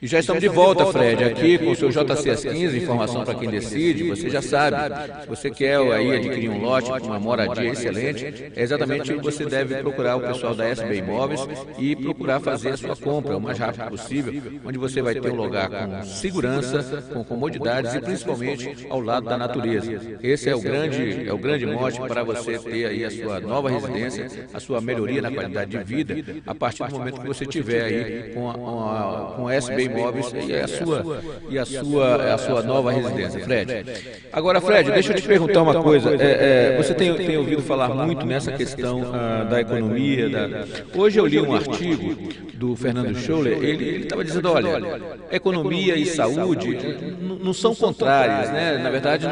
E 0.00 0.06
já 0.06 0.18
estamos 0.18 0.42
de 0.42 0.48
volta, 0.48 0.84
Fred, 0.86 1.24
aqui 1.24 1.56
com 1.56 1.70
o 1.70 1.74
seu 1.74 1.88
JCS 1.88 2.44
15, 2.44 2.76
informação 2.76 3.24
para 3.24 3.34
quem 3.34 3.48
decide. 3.48 4.04
Você 4.10 4.28
já 4.28 4.42
sabe, 4.42 4.76
se 5.22 5.26
você 5.26 5.50
quer 5.50 5.78
aí 5.78 6.16
adquirir 6.16 6.50
um 6.50 6.60
lote 6.60 6.90
com 6.90 7.06
uma 7.06 7.18
moradia 7.18 7.70
excelente, 7.70 8.52
é 8.54 8.62
exatamente 8.62 9.14
você 9.14 9.46
deve 9.46 9.76
procurar 9.76 10.16
o 10.16 10.20
pessoal 10.20 10.54
da 10.54 10.68
SB 10.68 10.98
Imóveis 10.98 11.40
e 11.78 11.96
procurar 11.96 12.40
fazer 12.40 12.70
a 12.70 12.76
sua 12.76 12.94
compra 12.94 13.38
o 13.38 13.40
mais 13.40 13.58
rápido 13.58 13.88
possível, 13.88 14.42
onde 14.66 14.76
você 14.76 15.00
vai 15.00 15.14
ter 15.14 15.32
um 15.32 15.34
lugar 15.34 15.70
com 15.70 16.02
segurança, 16.02 17.02
com 17.10 17.24
comodidades 17.24 17.94
e 17.94 18.00
principalmente 18.00 18.86
ao 18.90 19.00
lado 19.00 19.24
da 19.24 19.38
natureza. 19.38 20.18
Esse 20.22 20.50
é 20.50 20.54
o 20.54 20.60
grande, 20.60 21.26
é 21.26 21.32
o 21.32 21.38
grande 21.38 21.64
mote 21.64 21.98
para 22.02 22.22
você 22.22 22.58
ter 22.58 22.84
aí 22.84 23.02
a 23.02 23.10
sua 23.10 23.40
nova 23.40 23.70
residência, 23.70 24.46
a 24.52 24.60
sua 24.60 24.78
melhoria 24.78 25.22
na 25.22 25.30
qualidade 25.30 25.70
de 25.70 25.82
vida, 25.82 26.42
a 26.46 26.54
partir 26.54 26.86
do 26.86 26.98
momento 26.98 27.22
que 27.22 27.26
você 27.26 27.46
tiver 27.46 27.82
aí 27.82 28.34
com 28.34 28.50
a, 28.50 28.54
com 28.54 28.90
a, 28.90 29.34
com 29.36 29.48
a 29.48 29.54
SB 29.54 29.85
imóveis 29.86 30.32
e 30.32 30.54
a 30.54 30.68
sua 30.68 31.22
e 31.48 31.58
a 31.58 31.64
sua 31.64 32.34
a 32.34 32.38
sua 32.38 32.62
nova 32.62 32.92
residência, 32.92 33.40
Fred. 33.40 33.84
Agora, 34.32 34.60
Fred, 34.60 34.90
deixa 34.90 35.12
eu 35.12 35.16
te 35.16 35.26
perguntar 35.26 35.62
uma 35.62 35.82
coisa. 35.82 36.14
É, 36.14 36.74
é, 36.74 36.76
você 36.76 36.94
tem, 36.94 37.14
tem 37.14 37.36
ouvido 37.36 37.62
falar 37.62 37.88
muito 37.88 38.26
nessa 38.26 38.52
questão 38.52 39.02
ah, 39.12 39.44
da 39.44 39.60
economia. 39.60 40.28
Da... 40.28 40.48
Hoje 40.94 41.18
eu 41.18 41.26
li 41.26 41.40
um 41.40 41.54
artigo 41.54 42.45
do 42.56 42.74
Fernando 42.74 43.14
Scholler. 43.16 43.62
Ele 43.62 44.02
estava 44.02 44.24
dizendo, 44.24 44.50
olha, 44.50 45.00
economia 45.30 45.96
e 45.96 46.06
saúde 46.06 46.76
não 47.20 47.52
são 47.52 47.74
contrárias, 47.74 48.50
né? 48.50 48.78
Na 48.78 48.90
verdade, 48.90 49.26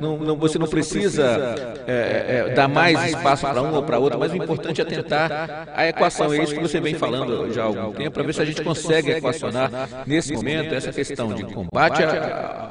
não, 0.00 0.18
não, 0.18 0.36
você 0.36 0.58
não 0.58 0.66
precisa 0.66 1.54
é, 1.86 2.46
é, 2.48 2.54
dar 2.54 2.68
mais 2.68 3.02
espaço 3.06 3.42
para 3.42 3.62
uma 3.62 3.78
ou 3.78 3.82
para 3.82 3.98
outra, 3.98 4.18
mas 4.18 4.32
o 4.32 4.36
importante 4.36 4.80
é 4.80 4.84
tentar 4.84 5.68
a 5.74 5.88
equação. 5.88 6.32
É 6.32 6.42
isso 6.42 6.54
que 6.54 6.60
você 6.60 6.80
vem 6.80 6.94
falando 6.94 7.52
já 7.52 7.62
há 7.62 7.66
algum 7.66 7.92
tempo, 7.92 8.10
para 8.10 8.22
ver 8.22 8.34
se 8.34 8.42
a 8.42 8.44
gente 8.44 8.62
consegue 8.62 9.10
equacionar 9.10 10.04
nesse 10.06 10.32
momento, 10.34 10.74
essa 10.74 10.92
questão 10.92 11.32
de 11.34 11.44
combate 11.44 12.02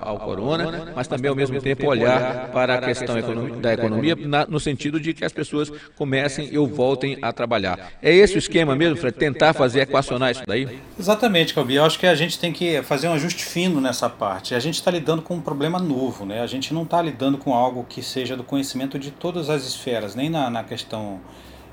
ao 0.02 0.20
corona, 0.20 0.94
mas 0.96 1.08
também 1.08 1.30
ao 1.30 1.36
mesmo 1.36 1.62
tempo 1.62 1.88
olhar 1.88 2.50
para 2.52 2.76
a 2.76 2.82
questão 2.82 3.16
da 3.62 3.74
economia 3.74 4.16
no 4.48 4.60
sentido 4.60 5.00
de 5.00 5.14
que 5.14 5.26
as 5.26 5.32
pessoas 5.32 5.72
comecem 5.96 6.58
ou 6.58 6.68
voltem 6.68 7.18
a 7.22 7.32
trabalhar. 7.32 7.94
É 8.02 8.14
esse 8.14 8.36
o 8.36 8.40
esquema 8.40 8.76
mesmo, 8.76 8.98
Fred? 8.98 9.18
Tentar 9.18 9.54
fazer 9.54 9.82
equacionar 9.94 10.32
isso 10.32 10.44
daí? 10.48 10.82
Exatamente, 11.00 11.54
Calbi. 11.54 11.76
Eu 11.76 11.86
acho 11.86 12.00
que 12.00 12.08
a 12.08 12.16
gente 12.16 12.40
tem 12.40 12.52
que 12.52 12.82
fazer 12.82 13.08
um 13.08 13.14
ajuste 13.14 13.46
fino 13.46 13.80
nessa 13.80 14.10
parte. 14.10 14.56
A 14.56 14.60
gente 14.60 14.76
está 14.76 14.90
lidando 14.90 15.22
com 15.22 15.36
um 15.36 15.42
problema 15.42 15.78
novo, 15.80 16.26
né? 16.26 16.42
A 16.42 16.48
gente 16.48 16.74
não 16.74 16.84
está 16.84 17.02
lidando 17.02 17.38
com 17.38 17.54
algo 17.54 17.86
que 17.88 18.02
seja 18.02 18.36
do 18.36 18.44
conhecimento 18.44 18.98
de 18.98 19.12
todas 19.12 19.50
as 19.50 19.66
esferas, 19.66 20.16
nem 20.16 20.30
na, 20.30 20.50
na 20.50 20.64
questão 20.64 21.22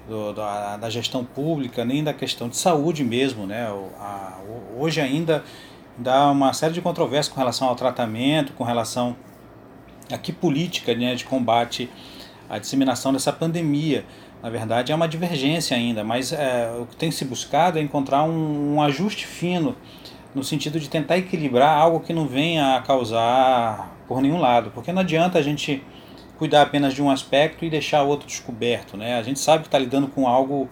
do, 0.08 0.32
da, 0.32 0.76
da, 0.76 0.90
gestão 0.90 1.24
pública, 1.24 1.84
nem 1.84 2.04
da 2.04 2.12
questão 2.12 2.48
de 2.48 2.56
saúde 2.56 3.02
mesmo. 3.02 3.46
Né? 3.46 3.66
A, 3.98 4.38
hoje 4.76 5.00
ainda 5.00 5.42
dá 5.96 6.30
uma 6.30 6.52
série 6.52 6.74
de 6.74 6.80
controvérsias 6.80 7.32
com 7.32 7.40
relação 7.40 7.68
ao 7.68 7.74
tratamento, 7.74 8.52
com 8.52 8.64
relação 8.64 9.16
a 10.10 10.18
que 10.18 10.32
política 10.32 10.94
né, 10.94 11.14
de 11.14 11.24
combate 11.24 11.88
à 12.48 12.58
disseminação 12.58 13.12
dessa 13.12 13.32
pandemia. 13.32 14.04
Na 14.42 14.48
verdade, 14.48 14.90
é 14.90 14.94
uma 14.94 15.06
divergência 15.06 15.76
ainda, 15.76 16.02
mas 16.02 16.32
é, 16.32 16.72
o 16.80 16.86
que 16.86 16.96
tem 16.96 17.10
se 17.10 17.24
buscado 17.24 17.78
é 17.78 17.82
encontrar 17.82 18.24
um, 18.24 18.76
um 18.76 18.82
ajuste 18.82 19.26
fino 19.26 19.76
no 20.34 20.42
sentido 20.42 20.80
de 20.80 20.88
tentar 20.88 21.18
equilibrar 21.18 21.76
algo 21.76 22.00
que 22.00 22.12
não 22.12 22.26
venha 22.26 22.76
a 22.76 22.82
causar 22.82 23.94
por 24.08 24.22
nenhum 24.22 24.40
lado, 24.40 24.70
porque 24.70 24.92
não 24.92 25.02
adianta 25.02 25.38
a 25.38 25.42
gente 25.42 25.82
cuidar 26.38 26.62
apenas 26.62 26.94
de 26.94 27.02
um 27.02 27.10
aspecto 27.10 27.66
e 27.66 27.70
deixar 27.70 28.02
o 28.02 28.08
outro 28.08 28.26
descoberto. 28.26 28.96
Né? 28.96 29.18
A 29.18 29.22
gente 29.22 29.38
sabe 29.38 29.62
que 29.62 29.68
está 29.68 29.78
lidando 29.78 30.08
com 30.08 30.26
algo 30.26 30.70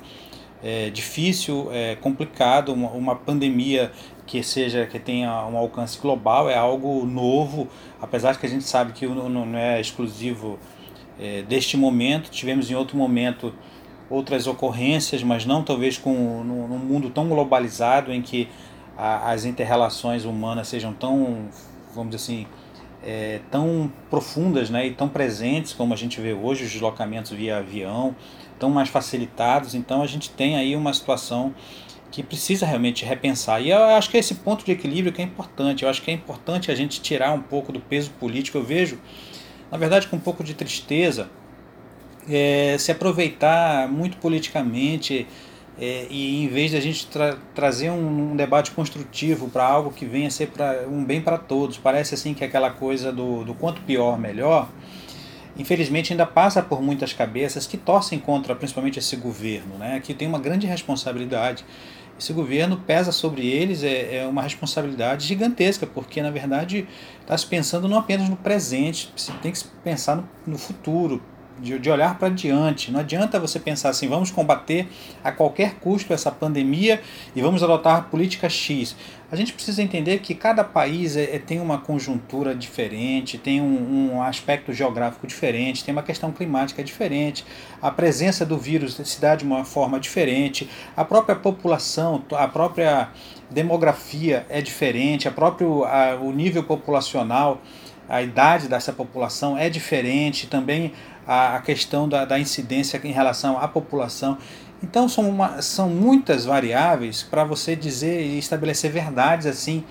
é, 0.63 0.89
difícil, 0.91 1.69
é, 1.71 1.95
complicado, 1.97 2.73
uma, 2.73 2.89
uma, 2.91 3.15
pandemia 3.15 3.93
que 4.27 4.43
seja 4.43 4.87
que 4.87 4.99
tenha 4.99 5.31
um 5.47 5.57
alcance 5.57 5.99
global 5.99 6.49
é 6.49 6.57
algo 6.57 7.05
novo, 7.05 7.69
apesar 8.01 8.33
de 8.33 8.39
que 8.39 8.47
a 8.47 8.49
gente 8.49 8.65
sabe 8.65 8.93
que 8.93 9.07
não, 9.07 9.29
não 9.29 9.59
é 9.59 9.81
exclusivo 9.81 10.59
é, 11.19 11.43
deste 11.43 11.77
momento. 11.77 12.31
Tivemos 12.31 12.71
em 12.71 12.75
outro 12.75 12.97
momento 12.97 13.55
outras 14.11 14.47
ocorrências, 14.47 15.23
mas 15.23 15.45
não 15.45 15.63
talvez 15.63 15.99
com 15.99 16.13
num, 16.45 16.79
mundo 16.79 17.11
tão 17.11 17.29
globalizado 17.29 18.13
em 18.13 18.23
que 18.23 18.49
a, 18.97 19.31
as 19.31 19.45
interrelações 19.45 20.25
humanas 20.25 20.69
sejam 20.69 20.93
tão, 20.93 21.49
vamos 21.95 22.15
dizer 22.15 22.17
assim, 22.17 22.47
é, 23.03 23.41
tão 23.51 23.93
profundas 24.11 24.71
né, 24.71 24.87
e 24.87 24.91
tão 24.93 25.09
presentes 25.09 25.73
como 25.73 25.95
a 25.95 25.97
gente 25.97 26.21
vê 26.21 26.33
hoje, 26.33 26.65
os 26.65 26.71
deslocamentos 26.71 27.31
via 27.33 27.59
avião, 27.59 28.17
tão 28.59 28.71
mais 28.71 28.89
facilitados. 28.89 29.75
Então 29.75 30.03
a 30.03 30.07
gente 30.07 30.31
tem 30.31 30.57
aí 30.57 30.75
uma 30.75 30.93
situação 30.93 31.55
que 32.11 32.23
precisa 32.23 32.67
realmente 32.67 33.05
repensar. 33.05 33.61
E 33.61 33.71
eu 33.71 33.79
acho 33.79 34.11
que 34.11 34.17
é 34.17 34.21
esse 34.21 34.37
ponto 34.37 34.65
de 34.65 34.73
equilíbrio 34.73 35.13
que 35.13 35.21
é 35.21 35.25
importante. 35.25 35.83
Eu 35.83 35.91
acho 35.91 36.03
que 36.03 36.11
é 36.11 36.15
importante 36.15 36.71
a 36.71 36.75
gente 36.75 37.01
tirar 37.01 37.33
um 37.33 37.43
pouco 37.43 37.71
do 37.71 37.81
peso 37.81 38.11
político. 38.13 38.59
Eu 38.59 38.65
vejo, 38.65 38.99
na 39.71 39.79
verdade, 39.79 40.07
com 40.09 40.17
um 40.17 40.21
pouco 40.21 40.43
de 40.43 40.55
tristeza, 40.55 41.29
é, 42.29 42.77
se 42.79 42.93
aproveitar 42.93 43.89
muito 43.89 44.17
politicamente 44.19 45.27
é, 45.81 46.07
e 46.11 46.43
em 46.43 46.49
vez 46.49 46.73
de 46.73 46.77
a 46.77 46.81
gente 46.81 47.07
tra 47.07 47.37
trazer 47.55 47.91
um, 47.91 48.33
um, 48.33 48.37
debate 48.37 48.73
construtivo 48.73 49.49
para 49.49 49.65
algo 49.65 49.91
que 49.93 50.05
venha 50.05 50.29
ser 50.31 50.49
pra, 50.49 50.85
um 50.89 51.05
bem 51.05 51.21
para 51.21 51.39
todos, 51.39 51.79
parece 51.79 52.15
assim 52.15 52.35
que 52.35 52.43
é 52.43 52.47
aquela 52.47 52.71
coisa 52.71 53.13
do, 53.13 53.45
do 53.45 53.55
quanto 53.55 53.81
pior, 53.83 54.19
melhor, 54.19 54.69
infelizmente 55.57 56.13
ainda 56.13 56.27
passa 56.27 56.63
por 56.63 56.83
muitas 56.83 57.13
cabeças 57.13 57.67
que 57.67 57.77
torcem 57.77 58.19
contra 58.19 58.57
principalmente 58.57 58.99
esse 58.99 59.15
governo, 59.17 59.77
né, 59.79 60.01
que 60.03 60.13
tem 60.13 60.27
uma 60.27 60.41
grande 60.41 60.67
responsabilidade. 60.67 61.65
Esse 62.19 62.33
governo 62.33 62.79
pesa 62.79 63.13
sobre 63.13 63.47
eles, 63.47 63.85
é, 63.85 64.17
é 64.17 64.27
uma 64.27 64.43
responsabilidade 64.43 65.27
gigantesca, 65.27 65.87
porque 65.87 66.21
na 66.21 66.31
verdade 66.31 66.89
está 67.21 67.39
se 67.39 67.47
pensando 67.47 67.89
não 67.89 67.99
apenas 67.99 68.29
no 68.29 68.37
presente, 68.37 69.13
tem 69.41 69.53
que 69.53 69.63
pensar 69.85 70.17
no, 70.17 70.29
no 70.47 70.59
futuro, 70.59 71.23
de, 71.59 71.79
de 71.79 71.91
olhar 71.91 72.19
para 72.19 72.29
diante. 72.29 72.91
Não 72.91 73.01
adianta 73.01 73.39
você 73.39 73.59
pensar 73.59 73.91
assim, 73.91 74.09
vamos 74.09 74.31
combater 74.31 74.89
a 75.23 75.33
qualquer 75.33 75.75
custo 75.75 76.13
essa 76.13 76.31
pandemia 76.31 77.01
e 77.35 77.41
vamos 77.41 77.63
adotar 77.63 78.09
política 78.11 78.49
X. 78.49 78.97
A 79.31 79.37
gente 79.37 79.53
precisa 79.53 79.83
entender 79.83 80.21
que 80.21 80.35
cada 80.35 80.65
país 80.65 81.15
é, 81.15 81.37
é, 81.37 81.39
tem 81.39 81.61
uma 81.61 81.77
conjuntura 81.77 82.55
diferente, 82.55 83.37
tem 83.37 83.61
um, 83.61 84.15
um, 84.15 84.23
aspecto 84.23 84.73
geográfico 84.73 85.27
diferente, 85.27 85.85
tem 85.85 85.93
uma 85.93 86.03
questão 86.03 86.33
climática 86.33 86.83
diferente, 86.83 87.45
a 87.83 87.91
presença 87.91 88.47
do 88.47 88.57
vírus 88.57 88.99
se 89.05 89.21
dá 89.21 89.37
de 89.37 89.45
uma 89.45 89.67
forma 89.67 90.01
diferente, 90.01 90.69
a 90.97 91.05
própria 91.05 91.37
população, 91.37 92.25
a 92.33 92.49
própria 92.49 93.11
demografia 93.51 94.47
é 94.49 94.63
diferente, 94.63 95.29
a 95.29 95.31
próprio, 95.31 95.85
a, 95.85 96.15
o 96.15 96.33
nível 96.33 96.63
populacional, 96.63 97.61
a 98.09 98.23
idade 98.23 98.69
dessa 98.69 98.95
população 98.95 99.59
é 99.59 99.69
diferente, 99.69 100.47
também 100.47 100.95
a, 101.29 101.57
a 101.57 101.61
questão 101.61 102.09
da, 102.09 102.25
da 102.25 102.41
incidência 102.41 102.99
em 103.05 103.13
relação 103.13 103.59
à 103.59 103.69
população. 103.69 104.39
Então 104.83 105.07
são, 105.09 105.29
uma, 105.29 105.61
são 105.61 105.91
muitas 105.91 106.47
variáveis 106.47 107.23
para 107.23 107.45
você 107.45 107.77
dizer 107.77 108.23
e 108.23 108.39
estabelecer 108.39 108.91
verdades 108.91 109.47
assim, 109.47 109.85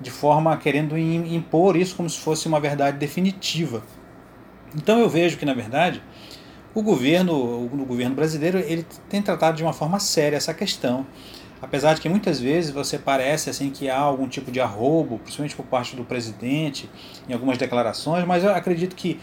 de 0.00 0.10
forma 0.10 0.56
querendo 0.56 0.96
impor 0.96 1.76
isso 1.76 1.94
como 1.94 2.08
se 2.08 2.18
fosse 2.18 2.48
uma 2.48 2.58
verdade 2.58 2.96
definitiva. 2.96 3.82
Então 4.74 4.98
eu 4.98 5.08
vejo 5.08 5.36
que 5.36 5.44
na 5.44 5.54
verdade 5.54 6.02
o 6.74 6.82
governo, 6.82 7.34
o 7.34 7.84
governo 7.84 8.14
brasileiro, 8.14 8.58
ele 8.58 8.86
tem 9.08 9.20
tratado 9.20 9.56
de 9.56 9.62
uma 9.62 9.72
forma 9.72 9.98
séria 9.98 10.36
essa 10.36 10.54
questão. 10.54 11.04
Apesar 11.60 11.94
de 11.94 12.00
que 12.00 12.08
muitas 12.08 12.38
vezes 12.38 12.70
você 12.70 12.96
parece 12.96 13.50
assim 13.50 13.70
que 13.70 13.90
há 13.90 13.98
algum 13.98 14.28
tipo 14.28 14.52
de 14.52 14.60
arrobo, 14.60 15.18
principalmente 15.18 15.56
por 15.56 15.66
parte 15.66 15.96
do 15.96 16.04
presidente, 16.04 16.88
em 17.28 17.32
algumas 17.32 17.58
declarações, 17.58 18.24
mas 18.24 18.44
eu 18.44 18.54
acredito 18.54 18.94
que 18.94 19.18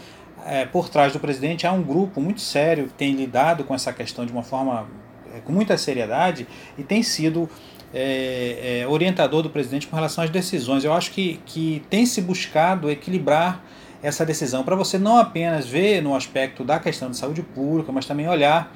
é, 0.46 0.64
por 0.64 0.88
trás 0.88 1.12
do 1.12 1.20
presidente 1.20 1.66
há 1.66 1.72
um 1.72 1.82
grupo 1.82 2.20
muito 2.20 2.40
sério 2.40 2.86
que 2.86 2.94
tem 2.94 3.14
lidado 3.14 3.64
com 3.64 3.74
essa 3.74 3.92
questão 3.92 4.24
de 4.24 4.32
uma 4.32 4.42
forma 4.42 4.86
é, 5.34 5.40
com 5.40 5.52
muita 5.52 5.76
seriedade 5.76 6.46
e 6.78 6.82
tem 6.82 7.02
sido 7.02 7.48
é, 7.92 8.80
é, 8.82 8.88
orientador 8.88 9.42
do 9.42 9.50
presidente 9.50 9.86
com 9.86 9.96
relação 9.96 10.22
às 10.22 10.30
decisões. 10.30 10.84
Eu 10.84 10.92
acho 10.92 11.10
que, 11.10 11.40
que 11.44 11.82
tem 11.90 12.06
se 12.06 12.20
buscado 12.20 12.90
equilibrar 12.90 13.62
essa 14.02 14.24
decisão 14.24 14.62
para 14.62 14.76
você 14.76 14.98
não 14.98 15.18
apenas 15.18 15.66
ver 15.66 16.00
no 16.00 16.14
aspecto 16.14 16.62
da 16.62 16.78
questão 16.78 17.10
de 17.10 17.16
saúde 17.16 17.42
pública, 17.42 17.90
mas 17.90 18.06
também 18.06 18.28
olhar 18.28 18.72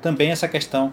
também 0.00 0.30
essa 0.30 0.48
questão 0.48 0.92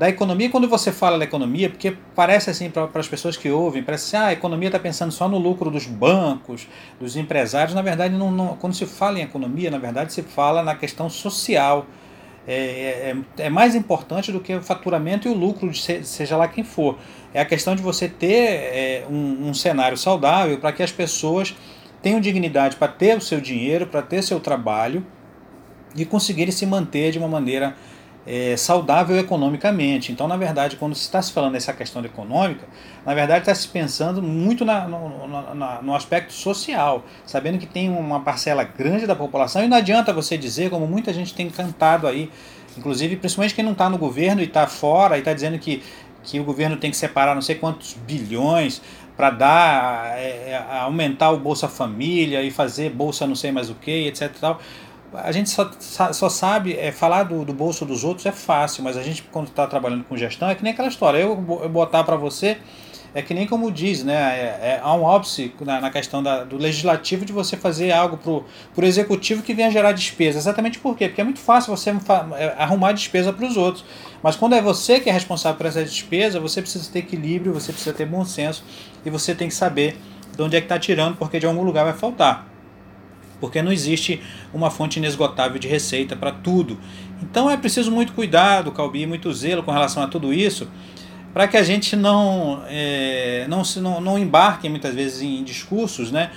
da 0.00 0.08
economia, 0.08 0.48
quando 0.48 0.66
você 0.66 0.90
fala 0.90 1.18
da 1.18 1.24
economia, 1.26 1.68
porque 1.68 1.94
parece 2.14 2.48
assim 2.48 2.70
para 2.70 2.88
as 2.94 3.06
pessoas 3.06 3.36
que 3.36 3.50
ouvem, 3.50 3.82
parece 3.82 4.16
assim, 4.16 4.24
ah, 4.24 4.28
a 4.28 4.32
economia 4.32 4.68
está 4.68 4.78
pensando 4.78 5.12
só 5.12 5.28
no 5.28 5.36
lucro 5.36 5.70
dos 5.70 5.84
bancos, 5.84 6.66
dos 6.98 7.16
empresários. 7.16 7.74
Na 7.74 7.82
verdade, 7.82 8.14
não, 8.14 8.30
não, 8.30 8.56
quando 8.56 8.72
se 8.72 8.86
fala 8.86 9.18
em 9.18 9.22
economia, 9.22 9.70
na 9.70 9.76
verdade 9.76 10.10
se 10.14 10.22
fala 10.22 10.62
na 10.62 10.74
questão 10.74 11.10
social. 11.10 11.84
É, 12.48 13.12
é, 13.36 13.44
é, 13.44 13.50
mais 13.50 13.74
importante 13.74 14.32
do 14.32 14.40
que 14.40 14.54
o 14.54 14.62
faturamento 14.62 15.28
e 15.28 15.30
o 15.30 15.34
lucro, 15.34 15.68
de 15.68 16.06
seja 16.06 16.34
lá 16.34 16.48
quem 16.48 16.64
for. 16.64 16.96
É 17.34 17.42
a 17.42 17.44
questão 17.44 17.76
de 17.76 17.82
você 17.82 18.08
ter 18.08 18.48
é, 18.48 19.06
um, 19.06 19.50
um 19.50 19.52
cenário 19.52 19.98
saudável 19.98 20.58
para 20.58 20.72
que 20.72 20.82
as 20.82 20.90
pessoas 20.90 21.54
tenham 22.00 22.22
dignidade 22.22 22.76
para 22.76 22.88
ter 22.88 23.18
o 23.18 23.20
seu 23.20 23.38
dinheiro, 23.38 23.86
para 23.86 24.00
ter 24.00 24.22
seu 24.22 24.40
trabalho 24.40 25.04
e 25.94 26.06
conseguirem 26.06 26.52
se 26.52 26.64
manter 26.64 27.12
de 27.12 27.18
uma 27.18 27.28
maneira 27.28 27.76
é, 28.26 28.56
saudável 28.56 29.18
economicamente. 29.18 30.12
Então, 30.12 30.28
na 30.28 30.36
verdade, 30.36 30.76
quando 30.76 30.94
se 30.94 31.02
está 31.02 31.20
se 31.22 31.32
falando 31.32 31.52
dessa 31.52 31.72
questão 31.72 32.04
econômica, 32.04 32.66
na 33.04 33.14
verdade 33.14 33.40
está 33.40 33.54
se 33.54 33.66
pensando 33.68 34.22
muito 34.22 34.64
na, 34.64 34.86
no, 34.86 35.82
no 35.82 35.94
aspecto 35.94 36.32
social, 36.32 37.04
sabendo 37.24 37.58
que 37.58 37.66
tem 37.66 37.88
uma 37.88 38.20
parcela 38.20 38.62
grande 38.62 39.06
da 39.06 39.16
população 39.16 39.64
e 39.64 39.68
não 39.68 39.76
adianta 39.76 40.12
você 40.12 40.36
dizer, 40.36 40.70
como 40.70 40.86
muita 40.86 41.12
gente 41.12 41.34
tem 41.34 41.48
cantado 41.48 42.06
aí, 42.06 42.30
inclusive 42.76 43.16
principalmente 43.16 43.54
quem 43.54 43.64
não 43.64 43.72
está 43.72 43.88
no 43.88 43.98
governo 43.98 44.40
e 44.40 44.44
está 44.44 44.66
fora 44.66 45.16
e 45.16 45.20
está 45.20 45.32
dizendo 45.32 45.58
que, 45.58 45.82
que 46.22 46.38
o 46.38 46.44
governo 46.44 46.76
tem 46.76 46.90
que 46.90 46.96
separar 46.96 47.34
não 47.34 47.42
sei 47.42 47.54
quantos 47.54 47.94
bilhões 47.94 48.82
para 49.16 49.30
dar, 49.30 50.18
é, 50.18 50.50
é 50.50 50.78
aumentar 50.80 51.30
o 51.30 51.38
Bolsa 51.38 51.68
Família 51.68 52.42
e 52.42 52.50
fazer 52.50 52.90
Bolsa 52.90 53.26
não 53.26 53.34
sei 53.34 53.50
mais 53.50 53.68
o 53.68 53.74
que, 53.74 54.06
etc. 54.06 54.30
Tal 54.40 54.60
a 55.12 55.32
gente 55.32 55.50
só, 55.50 55.70
só 56.12 56.28
sabe, 56.28 56.76
é, 56.76 56.92
falar 56.92 57.24
do, 57.24 57.44
do 57.44 57.52
bolso 57.52 57.84
dos 57.84 58.04
outros 58.04 58.26
é 58.26 58.32
fácil, 58.32 58.84
mas 58.84 58.96
a 58.96 59.02
gente, 59.02 59.22
quando 59.24 59.48
está 59.48 59.66
trabalhando 59.66 60.04
com 60.04 60.16
gestão, 60.16 60.48
é 60.48 60.54
que 60.54 60.62
nem 60.62 60.72
aquela 60.72 60.88
história. 60.88 61.18
Eu, 61.18 61.30
eu 61.62 61.68
botar 61.68 62.04
para 62.04 62.16
você, 62.16 62.58
é 63.12 63.20
que 63.20 63.34
nem 63.34 63.46
como 63.46 63.72
diz, 63.72 64.04
né? 64.04 64.14
É, 64.14 64.44
é, 64.44 64.80
há 64.80 64.94
um 64.94 65.02
óbice 65.02 65.52
na, 65.60 65.80
na 65.80 65.90
questão 65.90 66.22
da, 66.22 66.44
do 66.44 66.56
legislativo 66.56 67.24
de 67.24 67.32
você 67.32 67.56
fazer 67.56 67.90
algo 67.90 68.18
para 68.18 68.84
o 68.84 68.86
executivo 68.86 69.42
que 69.42 69.52
venha 69.52 69.70
gerar 69.70 69.92
despesa. 69.92 70.38
Exatamente 70.38 70.78
por 70.78 70.96
quê? 70.96 71.08
Porque 71.08 71.20
é 71.20 71.24
muito 71.24 71.40
fácil 71.40 71.76
você 71.76 71.90
é, 71.90 72.54
arrumar 72.56 72.92
despesa 72.92 73.32
para 73.32 73.46
os 73.46 73.56
outros. 73.56 73.84
Mas 74.22 74.36
quando 74.36 74.54
é 74.54 74.62
você 74.62 75.00
que 75.00 75.10
é 75.10 75.12
responsável 75.12 75.56
por 75.56 75.66
essa 75.66 75.82
despesa, 75.82 76.38
você 76.38 76.62
precisa 76.62 76.88
ter 76.90 77.00
equilíbrio, 77.00 77.52
você 77.52 77.72
precisa 77.72 77.94
ter 77.94 78.06
bom 78.06 78.24
senso 78.24 78.62
e 79.04 79.10
você 79.10 79.34
tem 79.34 79.48
que 79.48 79.54
saber 79.54 79.96
de 80.36 80.42
onde 80.42 80.56
é 80.56 80.60
que 80.60 80.66
está 80.66 80.78
tirando, 80.78 81.16
porque 81.16 81.40
de 81.40 81.46
algum 81.46 81.62
lugar 81.62 81.84
vai 81.84 81.94
faltar 81.94 82.49
porque 83.40 83.62
não 83.62 83.72
existe 83.72 84.20
uma 84.52 84.70
fonte 84.70 84.98
inesgotável 84.98 85.58
de 85.58 85.66
receita 85.66 86.14
para 86.14 86.30
tudo. 86.30 86.78
Então 87.22 87.50
é 87.50 87.56
preciso 87.56 87.90
muito 87.90 88.12
cuidado, 88.12 88.70
Calbi, 88.72 89.06
muito 89.06 89.32
zelo 89.32 89.62
com 89.62 89.70
relação 89.70 90.02
a 90.02 90.06
tudo 90.06 90.32
isso, 90.32 90.68
para 91.32 91.46
que 91.46 91.56
a 91.56 91.62
gente 91.62 91.96
não, 91.96 92.62
é, 92.66 93.46
não, 93.48 93.64
se, 93.64 93.80
não, 93.80 94.00
não 94.00 94.18
embarque 94.18 94.68
muitas 94.68 94.94
vezes 94.94 95.22
em 95.22 95.42
discursos 95.44 96.10
né, 96.10 96.30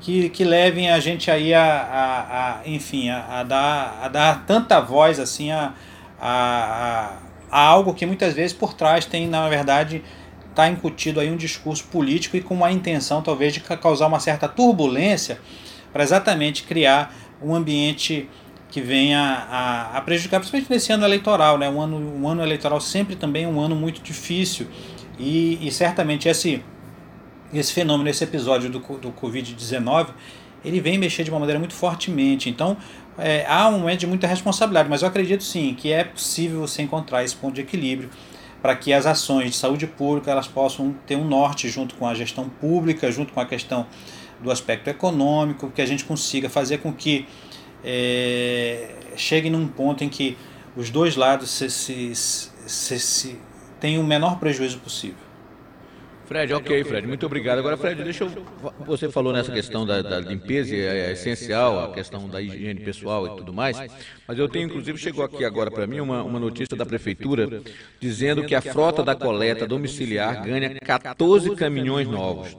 que, 0.00 0.28
que 0.30 0.44
levem 0.44 0.90
a 0.90 0.98
gente 0.98 1.30
aí 1.30 1.54
a, 1.54 1.64
a, 1.64 2.60
a 2.60 2.68
enfim, 2.68 3.08
a, 3.08 3.40
a, 3.40 3.42
dar, 3.42 4.00
a 4.02 4.08
dar 4.08 4.46
tanta 4.46 4.80
voz 4.80 5.20
assim 5.20 5.52
a, 5.52 5.72
a, 6.20 7.18
a 7.50 7.60
algo 7.60 7.94
que 7.94 8.04
muitas 8.04 8.34
vezes 8.34 8.52
por 8.52 8.74
trás 8.74 9.04
tem, 9.04 9.28
na 9.28 9.48
verdade, 9.48 10.02
está 10.50 10.68
incutido 10.68 11.20
aí 11.20 11.30
um 11.30 11.36
discurso 11.36 11.84
político 11.84 12.36
e 12.36 12.40
com 12.40 12.54
uma 12.54 12.70
intenção 12.72 13.22
talvez 13.22 13.54
de 13.54 13.60
causar 13.60 14.06
uma 14.06 14.20
certa 14.20 14.48
turbulência 14.48 15.38
para 15.92 16.02
exatamente 16.02 16.64
criar 16.64 17.14
um 17.42 17.54
ambiente 17.54 18.28
que 18.70 18.80
venha 18.80 19.20
a, 19.20 19.98
a, 19.98 20.00
prejudicar, 20.00 20.40
principalmente 20.40 20.70
nesse 20.70 20.92
ano 20.92 21.04
eleitoral. 21.04 21.58
Né? 21.58 21.68
Um, 21.68 21.80
ano, 21.80 21.96
um 21.96 22.26
ano 22.26 22.42
eleitoral 22.42 22.80
sempre 22.80 23.14
também 23.16 23.46
um 23.46 23.60
ano 23.60 23.76
muito 23.76 24.00
difícil 24.00 24.66
e, 25.18 25.58
e 25.66 25.70
certamente 25.70 26.28
esse, 26.28 26.64
esse 27.52 27.72
fenômeno, 27.72 28.08
esse 28.08 28.24
episódio 28.24 28.70
do, 28.70 28.78
do 28.78 29.12
Covid-19, 29.12 30.08
ele 30.64 30.80
vem 30.80 30.96
mexer 30.96 31.24
de 31.24 31.30
uma 31.30 31.38
maneira 31.38 31.58
muito 31.58 31.74
fortemente. 31.74 32.48
Então, 32.48 32.76
é, 33.18 33.44
há 33.46 33.68
um 33.68 33.80
momento 33.80 34.00
de 34.00 34.06
muita 34.06 34.26
responsabilidade, 34.26 34.88
mas 34.88 35.02
eu 35.02 35.08
acredito 35.08 35.44
sim 35.44 35.74
que 35.74 35.92
é 35.92 36.04
possível 36.04 36.60
você 36.60 36.82
encontrar 36.82 37.22
esse 37.22 37.36
ponto 37.36 37.54
de 37.54 37.60
equilíbrio 37.60 38.08
para 38.62 38.76
que 38.76 38.92
as 38.92 39.06
ações 39.06 39.50
de 39.50 39.56
saúde 39.56 39.86
pública 39.86 40.30
elas 40.30 40.46
possam 40.46 40.94
ter 41.06 41.16
um 41.16 41.24
norte 41.24 41.68
junto 41.68 41.96
com 41.96 42.06
a 42.06 42.14
gestão 42.14 42.48
pública, 42.48 43.10
junto 43.10 43.32
com 43.32 43.40
a 43.40 43.44
questão 43.44 43.86
do 44.42 44.50
aspecto 44.50 44.88
econômico, 44.90 45.70
que 45.70 45.80
a 45.80 45.86
gente 45.86 46.04
consiga 46.04 46.48
fazer 46.48 46.78
com 46.78 46.92
que 46.92 47.26
é, 47.84 48.90
chegue 49.16 49.50
num 49.50 49.66
ponto 49.66 50.04
em 50.04 50.08
que 50.08 50.36
os 50.76 50.90
dois 50.90 51.16
lados 51.16 51.50
se, 51.50 51.70
se, 51.70 52.14
se, 52.14 52.98
se 52.98 53.38
tenham 53.80 54.02
o 54.02 54.06
menor 54.06 54.38
prejuízo 54.38 54.78
possível. 54.78 55.32
Fred, 56.24 56.54
ok, 56.54 56.84
Fred, 56.84 57.06
muito 57.06 57.26
obrigado. 57.26 57.58
Agora, 57.58 57.76
Fred, 57.76 58.02
deixa 58.02 58.24
eu. 58.24 58.30
Você 58.86 59.10
falou 59.10 59.34
nessa 59.34 59.52
questão 59.52 59.84
da, 59.84 60.00
da 60.00 60.18
limpeza, 60.18 60.74
é, 60.74 61.08
é 61.08 61.12
essencial, 61.12 61.84
a 61.84 61.92
questão 61.92 62.26
da 62.26 62.40
higiene 62.40 62.80
pessoal 62.80 63.26
e 63.26 63.36
tudo 63.36 63.52
mais, 63.52 63.76
mas 64.26 64.38
eu 64.38 64.48
tenho, 64.48 64.66
inclusive, 64.66 64.96
chegou 64.96 65.24
aqui 65.24 65.44
agora 65.44 65.70
para 65.70 65.86
mim 65.86 66.00
uma, 66.00 66.22
uma 66.22 66.40
notícia 66.40 66.74
da 66.76 66.86
Prefeitura 66.86 67.60
dizendo 68.00 68.44
que 68.44 68.54
a 68.54 68.62
frota 68.62 69.02
da 69.02 69.14
coleta 69.14 69.66
domiciliar 69.66 70.42
ganha 70.42 70.74
14 70.80 71.54
caminhões 71.54 72.08
novos. 72.08 72.56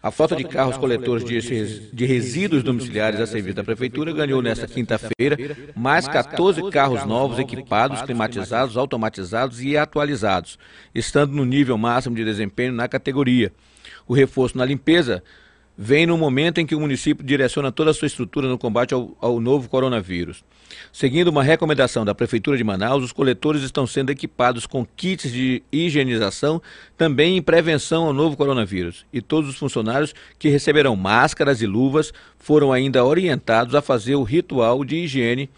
A 0.00 0.12
frota 0.12 0.36
de 0.36 0.44
carros 0.44 0.76
coletores 0.76 1.24
de 1.24 2.06
resíduos 2.06 2.62
domiciliares 2.62 3.18
a 3.18 3.26
serviço 3.26 3.56
da 3.56 3.64
Prefeitura 3.64 4.12
ganhou 4.12 4.40
nesta 4.40 4.64
quinta-feira 4.64 5.36
mais 5.74 6.06
14 6.06 6.70
carros 6.70 7.04
novos 7.04 7.36
equipados, 7.40 8.02
climatizados, 8.02 8.76
automatizados 8.76 9.60
e 9.60 9.76
atualizados, 9.76 10.56
estando 10.94 11.32
no 11.32 11.44
nível 11.44 11.76
máximo 11.76 12.14
de 12.14 12.24
desempenho 12.24 12.72
na 12.72 12.86
categoria. 12.86 13.52
O 14.06 14.14
reforço 14.14 14.56
na 14.56 14.64
limpeza 14.64 15.20
vem 15.80 16.06
no 16.06 16.18
momento 16.18 16.60
em 16.60 16.66
que 16.66 16.74
o 16.74 16.80
município 16.80 17.24
direciona 17.24 17.70
toda 17.70 17.92
a 17.92 17.94
sua 17.94 18.06
estrutura 18.06 18.48
no 18.48 18.58
combate 18.58 18.92
ao, 18.92 19.16
ao 19.20 19.38
novo 19.38 19.68
coronavírus. 19.68 20.42
Seguindo 20.92 21.28
uma 21.28 21.44
recomendação 21.44 22.04
da 22.04 22.16
Prefeitura 22.16 22.56
de 22.56 22.64
Manaus, 22.64 23.04
os 23.04 23.12
coletores 23.12 23.62
estão 23.62 23.86
sendo 23.86 24.10
equipados 24.10 24.66
com 24.66 24.84
kits 24.84 25.30
de 25.30 25.62
higienização, 25.70 26.60
também 26.96 27.36
em 27.36 27.42
prevenção 27.42 28.06
ao 28.06 28.12
novo 28.12 28.36
coronavírus. 28.36 29.06
E 29.12 29.22
todos 29.22 29.48
os 29.48 29.56
funcionários 29.56 30.12
que 30.36 30.48
receberão 30.48 30.96
máscaras 30.96 31.62
e 31.62 31.66
luvas 31.66 32.12
foram 32.36 32.72
ainda 32.72 33.04
orientados 33.04 33.76
a 33.76 33.80
fazer 33.80 34.16
o 34.16 34.24
ritual 34.24 34.84
de 34.84 34.96
higiene 34.96 35.48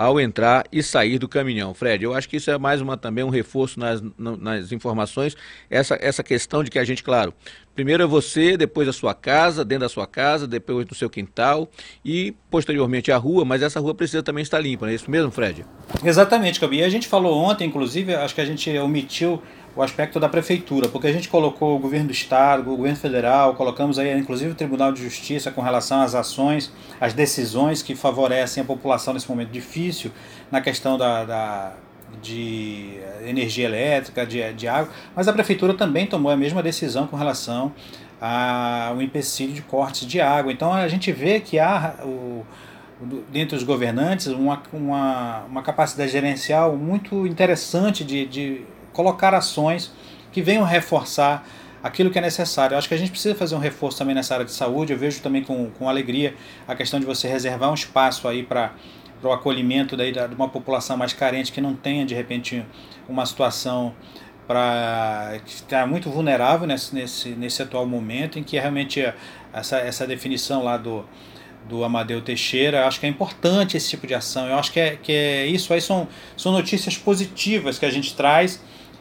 ao 0.00 0.18
entrar 0.18 0.64
e 0.72 0.82
sair 0.82 1.18
do 1.18 1.28
caminhão. 1.28 1.74
Fred, 1.74 2.02
eu 2.02 2.14
acho 2.14 2.26
que 2.26 2.38
isso 2.38 2.50
é 2.50 2.56
mais 2.56 2.80
uma 2.80 2.96
também 2.96 3.22
um 3.22 3.28
reforço 3.28 3.78
nas, 3.78 4.02
nas 4.16 4.72
informações, 4.72 5.36
essa, 5.68 5.98
essa 6.00 6.22
questão 6.22 6.64
de 6.64 6.70
que 6.70 6.78
a 6.78 6.84
gente, 6.84 7.04
claro, 7.04 7.34
primeiro 7.74 8.02
é 8.02 8.06
você, 8.06 8.56
depois 8.56 8.88
a 8.88 8.94
sua 8.94 9.12
casa, 9.12 9.62
dentro 9.62 9.82
da 9.82 9.90
sua 9.90 10.06
casa, 10.06 10.46
depois 10.46 10.86
do 10.86 10.94
seu 10.94 11.10
quintal 11.10 11.68
e 12.02 12.34
posteriormente 12.50 13.12
a 13.12 13.18
rua, 13.18 13.44
mas 13.44 13.60
essa 13.60 13.78
rua 13.78 13.94
precisa 13.94 14.22
também 14.22 14.40
estar 14.40 14.58
limpa, 14.58 14.86
não 14.86 14.92
é 14.92 14.94
isso 14.94 15.10
mesmo, 15.10 15.30
Fred? 15.30 15.66
Exatamente, 16.02 16.58
Cabi. 16.58 16.82
A 16.82 16.88
gente 16.88 17.06
falou 17.06 17.36
ontem, 17.36 17.68
inclusive, 17.68 18.14
acho 18.14 18.34
que 18.34 18.40
a 18.40 18.46
gente 18.46 18.70
omitiu 18.78 19.42
o 19.74 19.82
aspecto 19.82 20.18
da 20.18 20.28
prefeitura, 20.28 20.88
porque 20.88 21.06
a 21.06 21.12
gente 21.12 21.28
colocou 21.28 21.76
o 21.76 21.78
governo 21.78 22.08
do 22.08 22.12
estado, 22.12 22.72
o 22.72 22.76
governo 22.76 22.96
federal, 22.96 23.54
colocamos 23.54 23.98
aí 23.98 24.16
inclusive 24.18 24.50
o 24.50 24.54
Tribunal 24.54 24.92
de 24.92 25.02
Justiça 25.02 25.50
com 25.50 25.60
relação 25.60 26.00
às 26.00 26.14
ações, 26.14 26.72
às 27.00 27.12
decisões 27.12 27.82
que 27.82 27.94
favorecem 27.94 28.62
a 28.62 28.66
população 28.66 29.14
nesse 29.14 29.28
momento 29.28 29.50
difícil 29.50 30.10
na 30.50 30.60
questão 30.60 30.98
da, 30.98 31.24
da 31.24 31.72
de 32.20 32.98
energia 33.24 33.66
elétrica, 33.66 34.26
de, 34.26 34.52
de 34.54 34.66
água, 34.66 34.92
mas 35.14 35.28
a 35.28 35.32
prefeitura 35.32 35.74
também 35.74 36.06
tomou 36.06 36.32
a 36.32 36.36
mesma 36.36 36.62
decisão 36.62 37.06
com 37.06 37.16
relação 37.16 37.72
ao 38.20 39.00
empecilho 39.00 39.52
de 39.52 39.62
cortes 39.62 40.06
de 40.06 40.20
água. 40.20 40.52
Então 40.52 40.72
a 40.72 40.88
gente 40.88 41.12
vê 41.12 41.40
que 41.40 41.58
há 41.58 41.94
o, 42.04 42.44
dentre 43.30 43.56
os 43.56 43.62
governantes 43.62 44.26
uma, 44.26 44.60
uma, 44.72 45.44
uma 45.44 45.62
capacidade 45.62 46.10
gerencial 46.10 46.76
muito 46.76 47.26
interessante 47.26 48.04
de, 48.04 48.26
de 48.26 48.62
colocar 48.92 49.34
ações 49.34 49.92
que 50.32 50.42
venham 50.42 50.64
reforçar 50.64 51.46
aquilo 51.82 52.10
que 52.10 52.18
é 52.18 52.22
necessário. 52.22 52.74
Eu 52.74 52.78
acho 52.78 52.88
que 52.88 52.94
a 52.94 52.96
gente 52.98 53.10
precisa 53.10 53.34
fazer 53.34 53.54
um 53.54 53.58
reforço 53.58 53.98
também 53.98 54.14
nessa 54.14 54.34
área 54.34 54.46
de 54.46 54.52
saúde. 54.52 54.92
Eu 54.92 54.98
vejo 54.98 55.20
também 55.20 55.42
com, 55.42 55.70
com 55.70 55.88
alegria 55.88 56.34
a 56.68 56.74
questão 56.74 57.00
de 57.00 57.06
você 57.06 57.26
reservar 57.28 57.70
um 57.70 57.74
espaço 57.74 58.28
aí 58.28 58.42
para 58.42 58.72
o 59.22 59.32
acolhimento 59.32 59.96
daí 59.96 60.12
de 60.12 60.34
uma 60.34 60.48
população 60.48 60.96
mais 60.96 61.12
carente 61.12 61.52
que 61.52 61.60
não 61.60 61.74
tenha 61.74 62.04
de 62.04 62.14
repente 62.14 62.64
uma 63.08 63.24
situação 63.26 63.94
para 64.46 65.38
que 65.44 65.52
está 65.52 65.86
muito 65.86 66.10
vulnerável 66.10 66.66
nesse, 66.66 66.94
nesse, 66.94 67.28
nesse 67.30 67.62
atual 67.62 67.86
momento 67.86 68.38
em 68.38 68.42
que 68.42 68.58
realmente 68.58 69.00
essa, 69.52 69.78
essa 69.78 70.06
definição 70.06 70.64
lá 70.64 70.76
do, 70.76 71.04
do 71.68 71.84
Amadeu 71.84 72.20
Teixeira, 72.20 72.86
acho 72.86 72.98
que 72.98 73.06
é 73.06 73.08
importante 73.08 73.76
esse 73.76 73.88
tipo 73.88 74.08
de 74.08 74.14
ação. 74.14 74.48
Eu 74.48 74.56
acho 74.56 74.72
que 74.72 74.80
é, 74.80 74.96
que 74.96 75.12
é 75.12 75.46
isso 75.46 75.72
aí 75.72 75.80
são, 75.80 76.08
são 76.36 76.50
notícias 76.50 76.96
positivas 76.98 77.78
que 77.78 77.86
a 77.86 77.90
gente 77.90 78.14
traz 78.16 78.60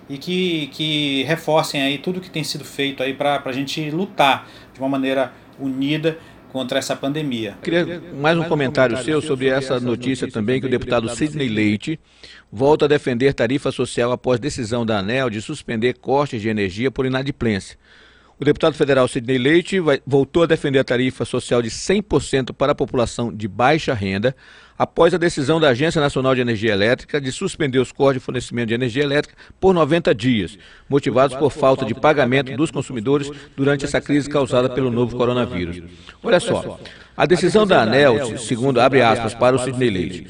e 0.09 0.17
que, 0.17 0.67
que 0.73 1.23
reforcem 1.23 1.81
aí 1.81 1.99
tudo 1.99 2.19
que 2.19 2.29
tem 2.29 2.43
sido 2.43 2.65
feito 2.65 3.03
aí 3.03 3.13
para 3.13 3.41
a 3.45 3.51
gente 3.51 3.91
lutar 3.91 4.49
de 4.73 4.79
uma 4.79 4.89
maneira 4.89 5.31
unida 5.59 6.17
contra 6.51 6.79
essa 6.79 6.95
pandemia. 6.95 7.55
Queria 7.61 8.01
mais 8.19 8.35
um 8.37 8.43
comentário 8.43 8.97
seu 9.03 9.21
sobre 9.21 9.47
essa 9.47 9.79
notícia 9.79 10.29
também 10.29 10.59
que 10.59 10.65
o 10.65 10.69
deputado 10.69 11.07
Sidney 11.09 11.47
Leite 11.47 11.99
volta 12.51 12.85
a 12.85 12.87
defender 12.87 13.33
tarifa 13.33 13.71
social 13.71 14.11
após 14.11 14.39
decisão 14.39 14.83
da 14.83 14.97
ANEL 14.97 15.29
de 15.29 15.41
suspender 15.41 15.99
cortes 15.99 16.41
de 16.41 16.49
energia 16.49 16.89
por 16.89 17.05
inadimplência. 17.05 17.77
O 18.39 18.45
deputado 18.45 18.73
federal 18.73 19.05
Sidney 19.05 19.37
Leite 19.37 19.81
vai, 19.81 20.01
voltou 20.07 20.43
a 20.43 20.45
defender 20.45 20.79
a 20.79 20.83
tarifa 20.83 21.25
social 21.25 21.61
de 21.61 21.69
100% 21.69 22.53
para 22.53 22.71
a 22.71 22.75
população 22.75 23.35
de 23.35 23.49
baixa 23.49 23.93
renda, 23.93 24.33
após 24.77 25.13
a 25.13 25.17
decisão 25.17 25.59
da 25.59 25.67
Agência 25.67 25.99
Nacional 25.99 26.33
de 26.33 26.39
Energia 26.39 26.71
Elétrica 26.71 27.19
de 27.19 27.33
suspender 27.33 27.79
os 27.79 27.91
cortes 27.91 28.21
de 28.21 28.25
fornecimento 28.25 28.69
de 28.69 28.75
energia 28.75 29.03
elétrica 29.03 29.35
por 29.59 29.73
90 29.73 30.15
dias, 30.15 30.57
motivados 30.87 31.35
por 31.35 31.51
falta 31.51 31.83
de 31.83 31.93
pagamento 31.93 32.55
dos 32.55 32.71
consumidores 32.71 33.29
durante 33.57 33.83
essa 33.83 33.99
crise 33.99 34.29
causada 34.29 34.69
pelo 34.69 34.89
novo 34.89 35.17
coronavírus. 35.17 35.83
Olha 36.23 36.39
só, 36.39 36.79
a 37.17 37.25
decisão 37.25 37.67
da 37.67 37.81
ANEL, 37.81 38.37
segundo 38.37 38.79
abre 38.79 39.01
aspas 39.01 39.33
para 39.33 39.57
o 39.57 39.59
Sidney 39.59 39.89
Leite, 39.89 40.27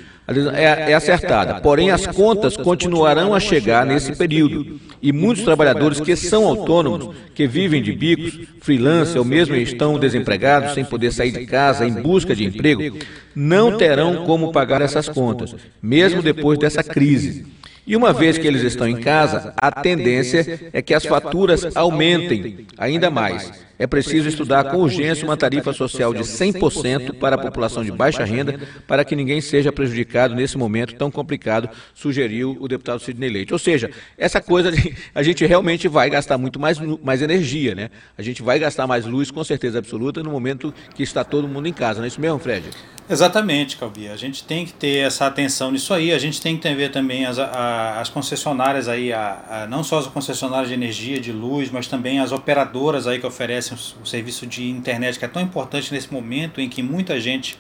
é, 0.54 0.92
é 0.92 0.94
acertada, 0.94 1.62
porém 1.62 1.92
as 1.92 2.06
contas 2.06 2.56
continuarão 2.56 3.34
a 3.34 3.40
chegar 3.40 3.86
nesse 3.86 4.16
período 4.16 4.80
e 5.02 5.12
muitos 5.12 5.44
trabalhadores 5.44 6.00
que 6.00 6.16
são 6.16 6.46
autônomos, 6.46 7.16
que 7.34 7.48
vivem 7.48 7.82
de 7.82 7.92
bicos, 7.94 8.48
freelance 8.62 9.18
ou 9.18 9.24
mesmo 9.24 9.56
estão 9.56 9.98
desempregados 9.98 10.74
sem 10.74 10.84
poder 10.84 11.12
sair 11.12 11.32
de 11.32 11.46
casa 11.46 11.88
em 11.88 11.94
busca 11.94 12.36
de 12.36 12.46
emprego, 12.46 12.98
não 13.34 13.78
terão 13.78 14.26
como 14.26 14.52
pagar 14.52 14.82
essas 14.82 15.08
contas, 15.08 15.56
mesmo 15.82 16.22
depois 16.22 16.60
dessa 16.60 16.84
crise. 16.84 17.46
E 17.88 17.96
uma 17.96 18.14
vez 18.14 18.38
que 18.38 18.46
eles 18.46 18.62
estão 18.62 18.88
em 18.88 18.98
casa, 18.98 19.54
a 19.58 19.72
tendência 19.72 20.70
é 20.72 20.82
que 20.82 20.94
as 20.94 21.06
faturas 21.06 21.76
aumentem 21.76 22.68
ainda 22.78 23.10
mais. 23.10 23.69
É 23.80 23.88
preciso 23.88 24.28
estudar 24.28 24.66
com 24.66 24.78
urgência 24.78 25.24
uma 25.24 25.38
tarifa 25.38 25.72
social 25.72 26.14
de 26.14 26.20
100% 26.20 27.18
para 27.18 27.38
a 27.38 27.40
população 27.40 27.82
de 27.82 27.94
baixa 27.94 28.26
renda, 28.26 28.60
para 28.86 29.06
que 29.06 29.16
ninguém 29.16 29.40
seja 29.40 29.72
prejudicado 29.72 30.36
nesse 30.36 30.58
momento 30.58 30.96
tão 30.96 31.10
complicado, 31.10 31.70
sugeriu 31.94 32.58
o 32.60 32.68
deputado 32.68 33.00
Sidney 33.00 33.30
Leite. 33.30 33.54
Ou 33.54 33.60
seja, 33.60 33.90
essa 34.18 34.42
coisa 34.42 34.70
de 34.70 34.94
a 35.16 35.24
gente 35.24 35.46
realmente 35.46 35.88
vai 35.88 36.10
gastar 36.10 36.38
muito 36.38 36.60
mais, 36.60 36.78
mais 37.02 37.22
energia, 37.22 37.74
né? 37.74 37.90
A 38.18 38.22
gente 38.22 38.44
vai 38.44 38.60
gastar 38.60 38.86
mais 38.86 39.06
luz, 39.06 39.32
com 39.32 39.44
certeza 39.46 39.80
absoluta, 39.80 40.22
no 40.22 40.30
momento 40.30 40.74
que 40.94 41.02
está 41.02 41.24
todo 41.24 41.48
mundo 41.48 41.68
em 41.68 41.74
casa, 41.74 42.00
não 42.00 42.06
é 42.06 42.10
isso 42.10 42.20
mesmo, 42.20 42.38
Fred? 42.38 42.66
Exatamente, 43.10 43.76
Calbi. 43.76 44.08
A 44.08 44.16
gente 44.16 44.44
tem 44.44 44.68
que 44.68 44.72
ter 44.72 45.00
essa 45.00 45.26
atenção 45.26 45.72
nisso 45.72 45.96
aí. 45.96 46.12
A 46.14 46.20
gente 46.20 46.40
tem 46.40 46.56
que 46.56 46.76
ver 46.76 46.92
também 46.92 47.26
as, 47.26 47.40
a, 47.40 48.00
as 48.00 48.08
concessionárias 48.08 48.88
aí, 48.88 49.12
a, 49.12 49.64
a, 49.64 49.68
não 49.68 49.84
só 49.84 49.98
as 49.98 50.06
concessionárias 50.06 50.68
de 50.68 50.76
energia, 50.76 51.20
de 51.20 51.32
luz, 51.32 51.72
mas 51.72 51.88
também 51.88 52.20
as 52.20 52.32
operadoras 52.32 53.08
aí 53.08 53.18
que 53.18 53.26
oferecem 53.26 53.76
o, 53.76 54.04
o 54.04 54.06
serviço 54.06 54.46
de 54.46 54.70
internet, 54.70 55.18
que 55.18 55.26
é 55.26 55.28
tão 55.28 55.42
importante 55.42 55.92
nesse 55.92 56.14
momento 56.14 56.62
em 56.62 56.70
que 56.70 56.84
muita 56.84 57.20
gente 57.20 57.60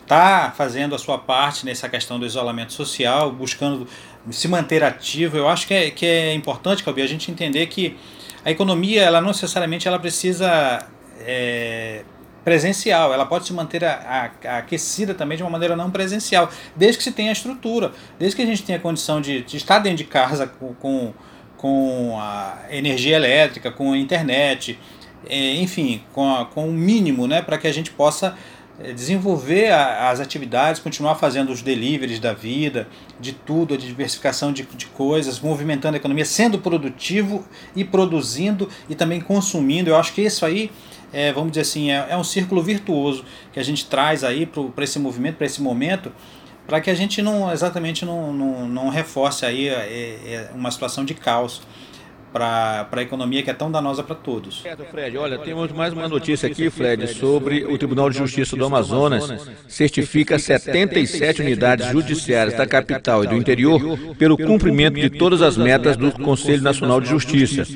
está 0.00 0.54
fazendo 0.56 0.94
a 0.94 0.98
sua 0.98 1.18
parte 1.18 1.66
nessa 1.66 1.86
questão 1.86 2.18
do 2.18 2.24
isolamento 2.24 2.72
social, 2.72 3.30
buscando 3.30 3.86
se 4.30 4.48
manter 4.48 4.82
ativo. 4.82 5.36
Eu 5.36 5.50
acho 5.50 5.66
que 5.66 5.74
é, 5.74 5.90
que 5.90 6.06
é 6.06 6.32
importante, 6.32 6.82
Calbi, 6.82 7.02
a 7.02 7.06
gente 7.06 7.30
entender 7.30 7.66
que 7.66 7.94
a 8.42 8.50
economia, 8.50 9.02
ela 9.02 9.20
não 9.20 9.28
necessariamente 9.28 9.86
ela 9.86 9.98
precisa 9.98 10.88
é, 11.20 12.04
presencial, 12.48 13.12
ela 13.12 13.26
pode 13.26 13.46
se 13.46 13.52
manter 13.52 13.84
a, 13.84 14.30
a, 14.42 14.58
aquecida 14.58 15.12
também 15.12 15.36
de 15.36 15.42
uma 15.42 15.50
maneira 15.50 15.76
não 15.76 15.90
presencial, 15.90 16.50
desde 16.74 16.96
que 16.96 17.04
se 17.04 17.12
tenha 17.12 17.30
a 17.30 17.32
estrutura, 17.32 17.92
desde 18.18 18.36
que 18.36 18.42
a 18.42 18.46
gente 18.46 18.62
tenha 18.62 18.78
a 18.78 18.80
condição 18.80 19.20
de, 19.20 19.42
de 19.42 19.58
estar 19.58 19.80
dentro 19.80 19.98
de 19.98 20.04
casa 20.04 20.46
com, 20.46 20.72
com, 20.74 21.12
com 21.58 22.18
a 22.18 22.56
energia 22.70 23.16
elétrica, 23.16 23.70
com 23.70 23.92
a 23.92 23.98
internet, 23.98 24.78
é, 25.28 25.56
enfim, 25.56 26.02
com, 26.14 26.34
a, 26.34 26.46
com 26.46 26.70
o 26.70 26.72
mínimo 26.72 27.26
né, 27.26 27.42
para 27.42 27.58
que 27.58 27.66
a 27.66 27.72
gente 27.72 27.90
possa 27.90 28.34
é, 28.80 28.94
desenvolver 28.94 29.70
a, 29.70 30.08
as 30.08 30.18
atividades, 30.18 30.80
continuar 30.80 31.16
fazendo 31.16 31.52
os 31.52 31.60
deliveries 31.60 32.18
da 32.18 32.32
vida, 32.32 32.88
de 33.20 33.32
tudo, 33.32 33.74
a 33.74 33.76
diversificação 33.76 34.54
de, 34.54 34.62
de 34.62 34.86
coisas, 34.86 35.38
movimentando 35.38 35.96
a 35.96 35.98
economia, 35.98 36.24
sendo 36.24 36.58
produtivo 36.58 37.44
e 37.76 37.84
produzindo 37.84 38.70
e 38.88 38.94
também 38.94 39.20
consumindo. 39.20 39.90
Eu 39.90 39.96
acho 39.96 40.14
que 40.14 40.22
isso 40.22 40.46
aí 40.46 40.70
é, 41.12 41.32
vamos 41.32 41.50
dizer 41.52 41.62
assim, 41.62 41.90
é, 41.90 42.06
é 42.10 42.16
um 42.16 42.24
círculo 42.24 42.62
virtuoso 42.62 43.24
que 43.52 43.58
a 43.58 43.62
gente 43.62 43.86
traz 43.86 44.24
aí 44.24 44.46
para 44.46 44.84
esse 44.84 44.98
movimento, 44.98 45.36
para 45.36 45.46
esse 45.46 45.60
momento, 45.60 46.12
para 46.66 46.80
que 46.80 46.90
a 46.90 46.94
gente 46.94 47.22
não 47.22 47.50
exatamente 47.50 48.04
não, 48.04 48.32
não, 48.32 48.68
não 48.68 48.88
reforce 48.88 49.46
aí 49.46 49.68
é, 49.68 49.72
é 49.72 50.50
uma 50.54 50.70
situação 50.70 51.04
de 51.04 51.14
caos 51.14 51.62
para 52.32 52.88
a 52.90 53.02
economia 53.02 53.42
que 53.42 53.50
é 53.50 53.54
tão 53.54 53.70
danosa 53.70 54.02
para 54.02 54.14
todos. 54.14 54.62
Fred, 54.90 55.16
olha, 55.16 55.38
temos 55.38 55.72
mais 55.72 55.92
uma 55.92 56.08
notícia 56.08 56.48
aqui, 56.48 56.70
Fred, 56.70 57.06
sobre 57.08 57.64
o 57.64 57.76
Tribunal 57.78 58.10
de 58.10 58.18
Justiça 58.18 58.56
do 58.56 58.64
Amazonas 58.64 59.48
certifica 59.66 60.38
77 60.38 61.42
unidades 61.42 61.90
judiciárias 61.90 62.56
da 62.56 62.66
capital 62.66 63.24
e 63.24 63.26
do 63.26 63.36
interior 63.36 63.98
pelo 64.18 64.36
cumprimento 64.36 64.94
de 64.94 65.10
todas 65.10 65.42
as 65.42 65.56
metas 65.56 65.96
do 65.96 66.12
Conselho 66.12 66.62
Nacional 66.62 67.00
de 67.00 67.08
Justiça. 67.08 67.66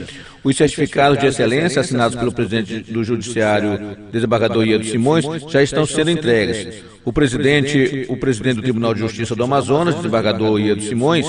Os 0.44 0.56
certificados 0.56 1.18
de 1.18 1.26
excelência 1.26 1.80
assinados 1.80 2.18
pelo 2.18 2.32
presidente 2.32 2.80
do 2.92 3.04
Judiciário, 3.04 3.96
desembargador 4.10 4.66
Iedo 4.66 4.84
Simões, 4.84 5.24
já 5.48 5.62
estão 5.62 5.86
sendo 5.86 6.10
entregues. 6.10 6.82
O 7.04 7.12
presidente, 7.12 8.06
o 8.08 8.16
presidente 8.16 8.56
do 8.56 8.62
Tribunal 8.62 8.94
de 8.94 9.00
Justiça 9.00 9.34
do 9.34 9.44
Amazonas, 9.44 9.94
desembargador 9.94 10.60
Iedo 10.60 10.82
Simões, 10.82 11.26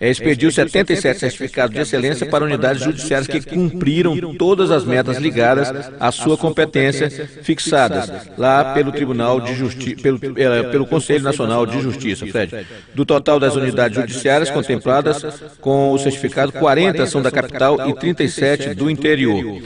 expediu 0.00 0.50
77 0.50 1.18
certificados 1.18 1.74
de 1.74 1.80
excelência 1.80 2.26
para 2.26 2.44
unidades 2.44 2.82
judiciárias 2.82 3.26
que 3.26 3.40
cumpriram 3.40 4.34
todas 4.34 4.70
as 4.70 4.84
metas 4.84 5.18
ligadas 5.18 5.90
à 5.98 6.12
sua 6.12 6.36
competência 6.36 7.10
fixadas 7.42 8.10
lá 8.36 8.72
pelo 8.74 8.92
Tribunal 8.92 9.40
de 9.40 9.54
Justiça, 9.54 10.00
pelo, 10.00 10.20
é, 10.36 10.62
pelo 10.64 10.86
Conselho 10.86 11.24
Nacional 11.24 11.66
de 11.66 11.80
Justiça, 11.80 12.26
Fred. 12.26 12.66
Do 12.94 13.04
total 13.04 13.40
das 13.40 13.56
unidades 13.56 13.96
judiciárias 13.96 14.50
contempladas 14.50 15.24
com 15.60 15.90
o 15.90 15.98
certificado, 15.98 16.52
40 16.52 17.06
são 17.06 17.20
da 17.20 17.30
capital 17.30 17.88
e 17.88 17.94
37 17.94 18.74
do 18.74 18.88
interior. 18.88 19.60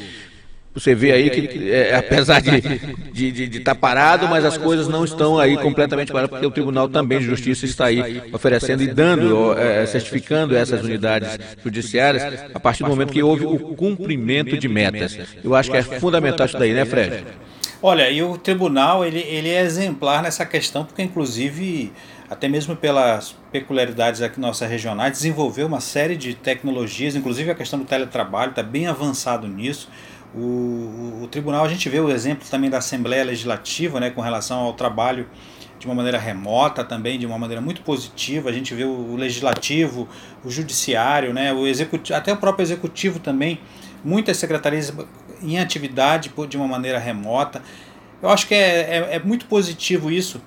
Você 0.74 0.94
vê 0.94 1.12
aí 1.12 1.28
que, 1.28 1.70
é, 1.70 1.94
apesar 1.94 2.40
de 2.40 2.56
estar 2.56 2.76
de, 3.12 3.30
de, 3.30 3.48
de 3.48 3.60
tá 3.60 3.74
parado, 3.74 4.26
mas 4.26 4.44
as 4.44 4.56
coisas 4.56 4.88
não 4.88 5.04
estão 5.04 5.38
aí 5.38 5.56
completamente 5.56 6.10
paradas, 6.10 6.30
porque 6.30 6.46
o 6.46 6.50
Tribunal 6.50 6.88
também 6.88 7.18
de 7.18 7.26
Justiça 7.26 7.66
está 7.66 7.86
aí 7.86 8.22
oferecendo 8.32 8.82
e 8.82 8.86
dando, 8.86 9.56
é, 9.58 9.84
certificando 9.86 10.56
essas 10.56 10.82
unidades 10.82 11.38
judiciárias 11.62 12.22
a 12.54 12.58
partir 12.58 12.84
do 12.84 12.88
momento 12.88 13.12
que 13.12 13.22
houve 13.22 13.44
o 13.44 13.74
cumprimento 13.74 14.56
de 14.56 14.68
metas. 14.68 15.18
Eu 15.44 15.54
acho 15.54 15.70
que 15.70 15.76
é 15.76 15.82
fundamental 15.82 16.46
isso 16.46 16.58
daí, 16.58 16.72
né, 16.72 16.84
Fred? 16.84 17.24
Olha, 17.82 18.08
e 18.08 18.22
o 18.22 18.38
tribunal 18.38 19.04
ele, 19.04 19.18
ele 19.18 19.50
é 19.50 19.60
exemplar 19.60 20.22
nessa 20.22 20.46
questão, 20.46 20.84
porque 20.84 21.02
inclusive, 21.02 21.92
até 22.30 22.48
mesmo 22.48 22.76
pelas 22.76 23.34
peculiaridades 23.50 24.22
aqui 24.22 24.38
nossas 24.38 24.70
regionais, 24.70 25.12
desenvolveu 25.12 25.66
uma 25.66 25.80
série 25.80 26.16
de 26.16 26.32
tecnologias, 26.32 27.16
inclusive 27.16 27.50
a 27.50 27.54
questão 27.56 27.80
do 27.80 27.84
teletrabalho 27.84 28.50
está 28.50 28.62
bem 28.62 28.86
avançado 28.86 29.48
nisso. 29.48 29.90
O, 30.34 30.38
o, 30.38 31.20
o, 31.24 31.28
tribunal, 31.28 31.64
a 31.64 31.68
gente 31.68 31.88
vê 31.88 32.00
o 32.00 32.10
exemplo 32.10 32.46
também 32.50 32.70
da 32.70 32.78
Assembleia 32.78 33.24
Legislativa, 33.24 34.00
né, 34.00 34.10
com 34.10 34.20
relação 34.20 34.60
ao 34.60 34.72
trabalho 34.72 35.28
de 35.78 35.86
uma 35.86 35.94
maneira 35.94 36.18
remota 36.18 36.82
também, 36.82 37.18
de 37.18 37.26
uma 37.26 37.38
maneira 37.38 37.60
muito 37.60 37.82
positiva. 37.82 38.48
A 38.48 38.52
gente 38.52 38.74
vê 38.74 38.84
o, 38.84 38.90
o 38.90 39.16
legislativo, 39.16 40.08
o 40.44 40.50
judiciário, 40.50 41.34
né, 41.34 41.52
o 41.52 41.66
executivo, 41.66 42.16
até 42.16 42.32
o 42.32 42.36
próprio 42.36 42.62
executivo 42.62 43.18
também, 43.18 43.60
muitas 44.02 44.36
secretarias 44.36 44.92
em 45.42 45.58
atividade 45.58 46.32
de 46.48 46.56
uma 46.56 46.68
maneira 46.68 46.98
remota. 46.98 47.62
Eu 48.22 48.28
acho 48.28 48.46
que 48.46 48.54
é, 48.54 49.08
é, 49.10 49.16
é 49.16 49.18
muito 49.18 49.46
positivo 49.46 50.10
isso 50.10 50.40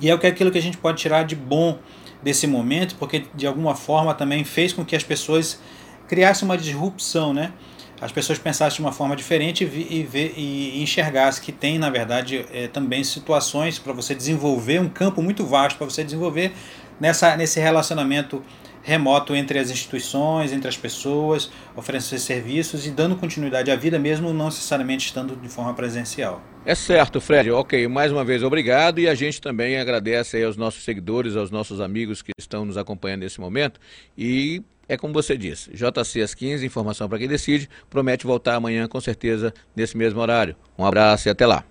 e 0.00 0.10
é 0.10 0.12
aquilo 0.12 0.50
que 0.50 0.58
a 0.58 0.62
gente 0.62 0.76
pode 0.76 0.98
tirar 0.98 1.24
de 1.24 1.34
bom 1.34 1.78
desse 2.22 2.46
momento, 2.46 2.96
porque 2.96 3.24
de 3.34 3.46
alguma 3.46 3.74
forma 3.74 4.14
também 4.14 4.44
fez 4.44 4.72
com 4.72 4.84
que 4.84 4.96
as 4.96 5.02
pessoas 5.02 5.60
criassem 6.08 6.46
uma 6.46 6.56
disrupção, 6.56 7.32
né? 7.32 7.52
As 8.00 8.12
pessoas 8.12 8.38
pensassem 8.38 8.76
de 8.76 8.82
uma 8.82 8.92
forma 8.92 9.14
diferente 9.16 9.64
e, 9.64 10.08
e, 10.12 10.32
e 10.36 10.82
enxergassem 10.82 11.42
que 11.42 11.52
tem, 11.52 11.78
na 11.78 11.90
verdade, 11.90 12.44
é, 12.52 12.68
também 12.68 13.02
situações 13.04 13.78
para 13.78 13.92
você 13.92 14.14
desenvolver 14.14 14.80
um 14.80 14.88
campo 14.88 15.22
muito 15.22 15.46
vasto 15.46 15.78
para 15.78 15.86
você 15.88 16.02
desenvolver 16.04 16.52
nessa, 17.00 17.36
nesse 17.36 17.60
relacionamento 17.60 18.42
remoto 18.84 19.34
entre 19.34 19.58
as 19.58 19.70
instituições, 19.70 20.52
entre 20.52 20.68
as 20.68 20.76
pessoas, 20.76 21.50
oferecer 21.74 22.18
serviços 22.18 22.86
e 22.86 22.90
dando 22.90 23.16
continuidade 23.16 23.70
à 23.70 23.76
vida, 23.76 23.98
mesmo 23.98 24.32
não 24.32 24.46
necessariamente 24.46 25.06
estando 25.06 25.34
de 25.34 25.48
forma 25.48 25.72
presencial. 25.72 26.42
É 26.66 26.74
certo, 26.74 27.20
Fred. 27.20 27.50
Ok, 27.50 27.88
mais 27.88 28.12
uma 28.12 28.24
vez 28.24 28.42
obrigado 28.42 29.00
e 29.00 29.08
a 29.08 29.14
gente 29.14 29.40
também 29.40 29.78
agradece 29.78 30.42
aos 30.42 30.56
nossos 30.56 30.84
seguidores, 30.84 31.34
aos 31.34 31.50
nossos 31.50 31.80
amigos 31.80 32.20
que 32.20 32.32
estão 32.38 32.66
nos 32.66 32.76
acompanhando 32.76 33.20
nesse 33.20 33.40
momento 33.40 33.80
e 34.16 34.62
é 34.88 34.96
como 34.96 35.12
você 35.12 35.36
disse, 35.36 35.70
JC 35.70 36.22
às 36.22 36.34
15, 36.34 36.64
informação 36.64 37.08
para 37.08 37.18
quem 37.18 37.28
decide. 37.28 37.68
Promete 37.88 38.26
voltar 38.26 38.56
amanhã, 38.56 38.86
com 38.86 39.00
certeza, 39.00 39.52
nesse 39.74 39.96
mesmo 39.96 40.20
horário. 40.20 40.56
Um 40.78 40.84
abraço 40.84 41.28
e 41.28 41.30
até 41.30 41.46
lá. 41.46 41.64